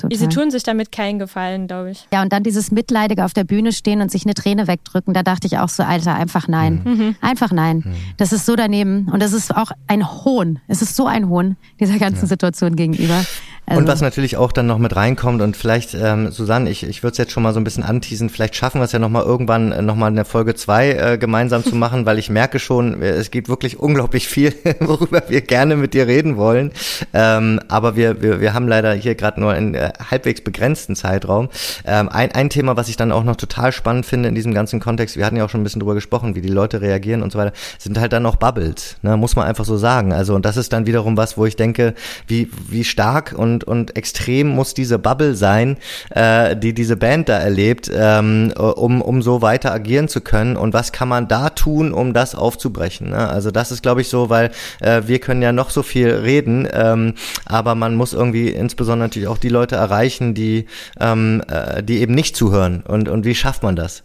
[0.00, 0.18] Total.
[0.18, 2.06] Sie tun sich damit keinen Gefallen, glaube ich.
[2.12, 5.22] Ja, und dann dieses Mitleidige auf der Bühne stehen und sich eine Träne wegdrücken, da
[5.22, 6.80] dachte ich auch so, Alter, einfach nein.
[6.84, 6.90] Mhm.
[6.92, 7.16] mhm.
[7.20, 7.82] Einfach nein.
[7.84, 7.94] Mhm.
[8.16, 9.08] Das ist so daneben.
[9.12, 10.58] Und das ist auch ein Hohn.
[10.68, 12.28] Es ist so ein Hohn dieser ganzen ja.
[12.28, 13.24] Situation gegenüber.
[13.70, 13.82] Also.
[13.82, 17.12] Und was natürlich auch dann noch mit reinkommt und vielleicht, ähm, Susanne, ich, ich würde
[17.12, 19.70] es jetzt schon mal so ein bisschen anteasen, vielleicht schaffen wir es ja nochmal irgendwann
[19.70, 23.30] äh, nochmal eine Folge zwei äh, gemeinsam zu machen, weil ich merke schon, äh, es
[23.30, 26.72] gibt wirklich unglaublich viel, worüber wir gerne mit dir reden wollen.
[27.14, 31.48] Ähm, aber wir, wir, wir haben leider hier gerade nur einen äh, halbwegs begrenzten Zeitraum.
[31.84, 34.80] Ähm, ein, ein Thema, was ich dann auch noch total spannend finde in diesem ganzen
[34.80, 37.30] Kontext, wir hatten ja auch schon ein bisschen drüber gesprochen, wie die Leute reagieren und
[37.30, 40.12] so weiter, sind halt dann auch Bubbles, ne, muss man einfach so sagen.
[40.12, 41.94] Also und das ist dann wiederum was, wo ich denke,
[42.26, 45.76] wie, wie stark und und, und extrem muss diese Bubble sein,
[46.10, 50.56] äh, die diese Band da erlebt, ähm, um, um so weiter agieren zu können.
[50.56, 53.10] Und was kann man da tun, um das aufzubrechen?
[53.10, 53.28] Ne?
[53.28, 54.50] Also das ist, glaube ich, so, weil
[54.80, 57.14] äh, wir können ja noch so viel reden, ähm,
[57.46, 60.66] aber man muss irgendwie insbesondere natürlich auch die Leute erreichen, die,
[60.98, 62.82] ähm, äh, die eben nicht zuhören.
[62.86, 64.02] Und, und wie schafft man das?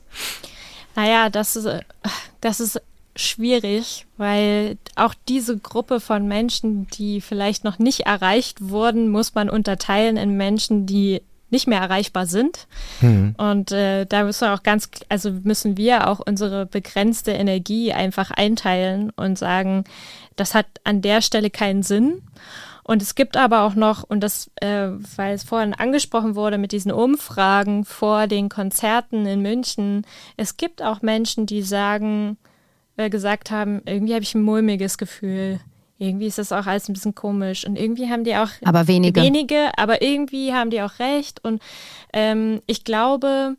[0.95, 1.67] Naja, das ist,
[2.41, 2.81] das ist
[3.15, 9.49] schwierig, weil auch diese Gruppe von Menschen, die vielleicht noch nicht erreicht wurden, muss man
[9.49, 12.67] unterteilen in Menschen, die nicht mehr erreichbar sind.
[13.01, 13.35] Mhm.
[13.37, 18.31] Und äh, da müssen wir auch ganz, also müssen wir auch unsere begrenzte Energie einfach
[18.31, 19.85] einteilen und sagen,
[20.35, 22.21] das hat an der Stelle keinen Sinn.
[22.83, 26.71] Und es gibt aber auch noch, und das, äh, weil es vorhin angesprochen wurde mit
[26.71, 30.05] diesen Umfragen vor den Konzerten in München,
[30.37, 32.37] es gibt auch Menschen, die sagen,
[32.97, 35.59] äh, gesagt haben, irgendwie habe ich ein mulmiges Gefühl.
[35.97, 37.65] Irgendwie ist das auch alles ein bisschen komisch.
[37.65, 41.43] Und irgendwie haben die auch aber wenige, wenige aber irgendwie haben die auch recht.
[41.43, 41.61] Und
[42.13, 43.55] ähm, ich glaube,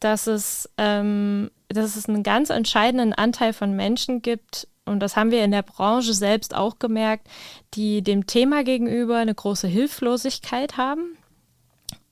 [0.00, 5.30] dass es, ähm, dass es einen ganz entscheidenden Anteil von Menschen gibt, und das haben
[5.30, 7.28] wir in der Branche selbst auch gemerkt,
[7.74, 11.16] die dem Thema gegenüber eine große Hilflosigkeit haben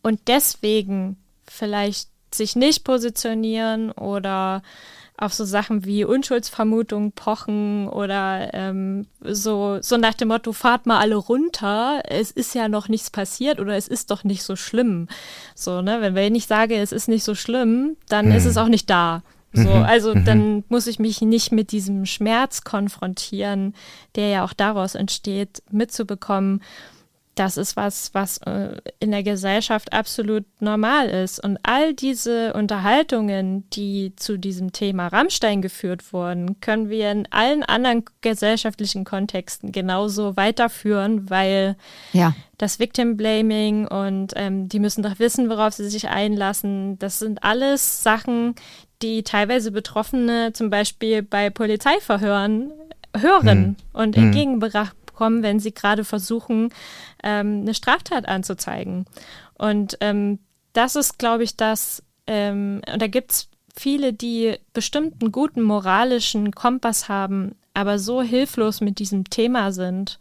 [0.02, 4.62] und deswegen vielleicht sich nicht positionieren oder
[5.18, 10.98] auf so Sachen wie Unschuldsvermutung pochen oder ähm, so, so nach dem Motto, fahrt mal
[10.98, 15.08] alle runter, es ist ja noch nichts passiert oder es ist doch nicht so schlimm.
[15.54, 18.36] So, ne, wenn, wenn ich sage, es ist nicht so schlimm, dann hm.
[18.36, 19.22] ist es auch nicht da.
[19.56, 19.84] So, mhm.
[19.84, 20.24] also mhm.
[20.26, 23.74] dann muss ich mich nicht mit diesem Schmerz konfrontieren,
[24.14, 26.62] der ja auch daraus entsteht, mitzubekommen,
[27.36, 31.38] das ist was, was äh, in der Gesellschaft absolut normal ist.
[31.42, 37.62] Und all diese Unterhaltungen, die zu diesem Thema Rammstein geführt wurden, können wir in allen
[37.62, 41.76] anderen gesellschaftlichen Kontexten genauso weiterführen, weil
[42.14, 42.34] ja.
[42.56, 47.44] das Victim Blaming und ähm, die müssen doch wissen, worauf sie sich einlassen, das sind
[47.44, 48.54] alles Sachen,
[49.02, 52.72] die teilweise Betroffene zum Beispiel bei Polizeiverhören
[53.14, 53.76] hören mhm.
[53.92, 54.24] und hm.
[54.24, 56.68] entgegengebracht bekommen, wenn sie gerade versuchen,
[57.22, 59.06] ähm, eine Straftat anzuzeigen.
[59.54, 60.38] Und ähm,
[60.74, 66.52] das ist, glaube ich, das, ähm, und da gibt es viele, die bestimmten guten moralischen
[66.52, 70.18] Kompass haben, aber so hilflos mit diesem Thema sind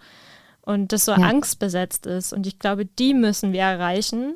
[0.61, 1.17] und das so ja.
[1.17, 2.31] angstbesetzt ist.
[2.31, 4.35] Und ich glaube, die müssen wir erreichen.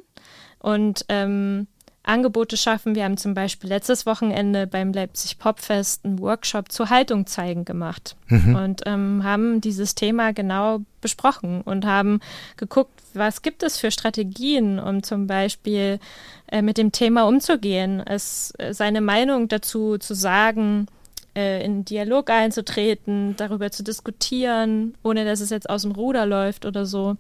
[0.60, 1.68] Und ähm,
[2.04, 2.96] Angebote schaffen.
[2.96, 8.16] Wir haben zum Beispiel letztes Wochenende beim Leipzig Popfest einen Workshop zu Haltung zeigen gemacht
[8.28, 8.56] mhm.
[8.56, 12.20] und ähm, haben dieses Thema genau besprochen und haben
[12.58, 16.00] geguckt, was gibt es für Strategien, um zum Beispiel
[16.48, 20.88] äh, mit dem Thema umzugehen, es äh, seine Meinung dazu zu sagen,
[21.36, 26.66] äh, in Dialog einzutreten, darüber zu diskutieren, ohne dass es jetzt aus dem Ruder läuft
[26.66, 27.18] oder so.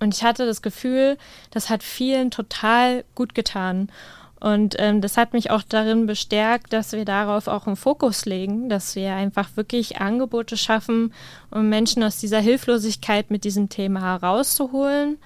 [0.00, 1.18] Und ich hatte das Gefühl,
[1.50, 3.90] das hat vielen total gut getan.
[4.38, 8.68] Und ähm, das hat mich auch darin bestärkt, dass wir darauf auch einen Fokus legen,
[8.68, 11.14] dass wir einfach wirklich Angebote schaffen,
[11.50, 15.18] um Menschen aus dieser Hilflosigkeit mit diesem Thema herauszuholen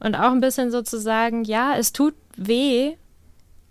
[0.00, 2.94] und auch ein bisschen sozusagen, ja, es tut weh,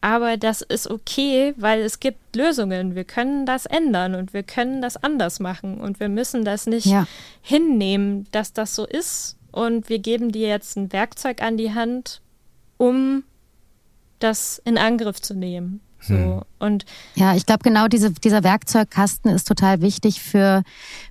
[0.01, 2.95] aber das ist okay, weil es gibt Lösungen.
[2.95, 6.85] Wir können das ändern und wir können das anders machen und wir müssen das nicht
[6.85, 7.07] ja.
[7.41, 12.21] hinnehmen, dass das so ist, und wir geben dir jetzt ein Werkzeug an die Hand,
[12.75, 13.23] um
[14.19, 15.79] das in Angriff zu nehmen.
[16.07, 16.13] So.
[16.13, 16.41] Hm.
[16.59, 16.85] Und
[17.15, 20.63] ja, ich glaube, genau diese, dieser Werkzeugkasten ist total wichtig für,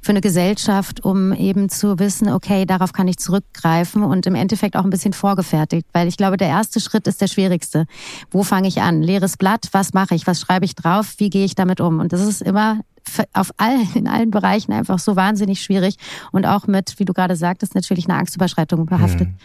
[0.03, 4.77] für eine Gesellschaft, um eben zu wissen, okay, darauf kann ich zurückgreifen und im Endeffekt
[4.77, 5.87] auch ein bisschen vorgefertigt.
[5.93, 7.87] Weil ich glaube, der erste Schritt ist der schwierigste.
[8.31, 9.03] Wo fange ich an?
[9.03, 10.27] Leeres Blatt, was mache ich?
[10.27, 11.15] Was schreibe ich drauf?
[11.19, 12.01] Wie gehe ich damit um?
[12.01, 12.81] Und das ist immer
[13.33, 15.97] auf allen, in allen Bereichen einfach so wahnsinnig schwierig
[16.33, 19.29] und auch mit, wie du gerade sagtest, natürlich eine Angstüberschreitung behaftet.
[19.29, 19.37] Mhm.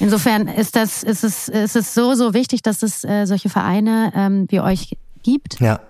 [0.00, 4.12] Insofern ist das, ist es, ist es so, so wichtig, dass es äh, solche Vereine
[4.14, 5.60] ähm, wie euch gibt.
[5.60, 5.80] Ja.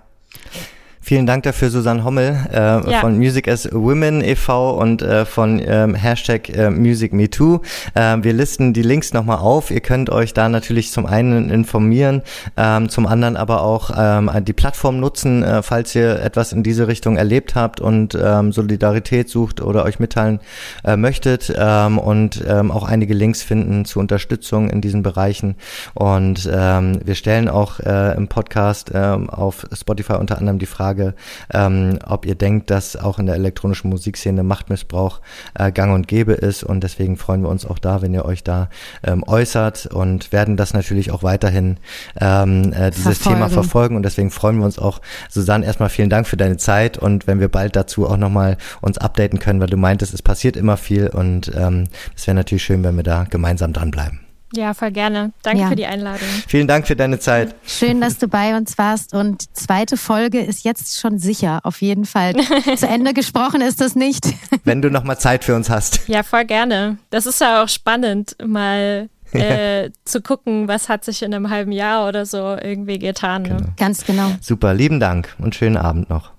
[1.08, 3.00] Vielen Dank dafür, Susanne Hommel äh, ja.
[3.00, 4.72] von Music as Women e.V.
[4.72, 7.60] und äh, von ähm, Hashtag äh, Music Me Too.
[7.94, 9.70] Äh, wir listen die Links nochmal auf.
[9.70, 12.22] Ihr könnt euch da natürlich zum einen informieren,
[12.56, 16.88] ähm, zum anderen aber auch ähm, die Plattform nutzen, äh, falls ihr etwas in diese
[16.88, 20.40] Richtung erlebt habt und ähm, Solidarität sucht oder euch mitteilen
[20.82, 25.54] äh, möchtet ähm, und ähm, auch einige Links finden zur Unterstützung in diesen Bereichen.
[25.94, 30.95] Und ähm, wir stellen auch äh, im Podcast äh, auf Spotify unter anderem die Frage,
[30.96, 31.14] Frage,
[31.52, 35.20] ähm, ob ihr denkt, dass auch in der elektronischen Musikszene Machtmissbrauch
[35.54, 36.64] äh, gang und gäbe ist.
[36.64, 38.68] Und deswegen freuen wir uns auch da, wenn ihr euch da
[39.04, 41.76] ähm, äußert und werden das natürlich auch weiterhin
[42.20, 43.38] ähm, äh, dieses verfolgen.
[43.38, 43.96] Thema verfolgen.
[43.96, 47.40] Und deswegen freuen wir uns auch, Susanne, erstmal vielen Dank für deine Zeit und wenn
[47.40, 51.08] wir bald dazu auch nochmal uns updaten können, weil du meintest, es passiert immer viel
[51.08, 54.25] und ähm, es wäre natürlich schön, wenn wir da gemeinsam dranbleiben.
[54.56, 55.32] Ja, voll gerne.
[55.42, 55.68] Danke ja.
[55.68, 56.28] für die Einladung.
[56.48, 57.54] Vielen Dank für deine Zeit.
[57.66, 59.12] Schön, dass du bei uns warst.
[59.12, 62.34] Und die zweite Folge ist jetzt schon sicher, auf jeden Fall.
[62.76, 64.24] Zu Ende gesprochen ist das nicht.
[64.64, 66.08] Wenn du nochmal Zeit für uns hast.
[66.08, 66.98] Ja, voll gerne.
[67.10, 71.72] Das ist ja auch spannend, mal äh, zu gucken, was hat sich in einem halben
[71.72, 73.42] Jahr oder so irgendwie getan.
[73.42, 73.48] Ne?
[73.48, 73.68] Genau.
[73.76, 74.30] Ganz genau.
[74.40, 76.32] Super, lieben Dank und schönen Abend noch.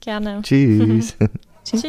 [0.00, 0.40] Gerne.
[0.42, 1.16] Tschüss.
[1.64, 1.84] Tschüss.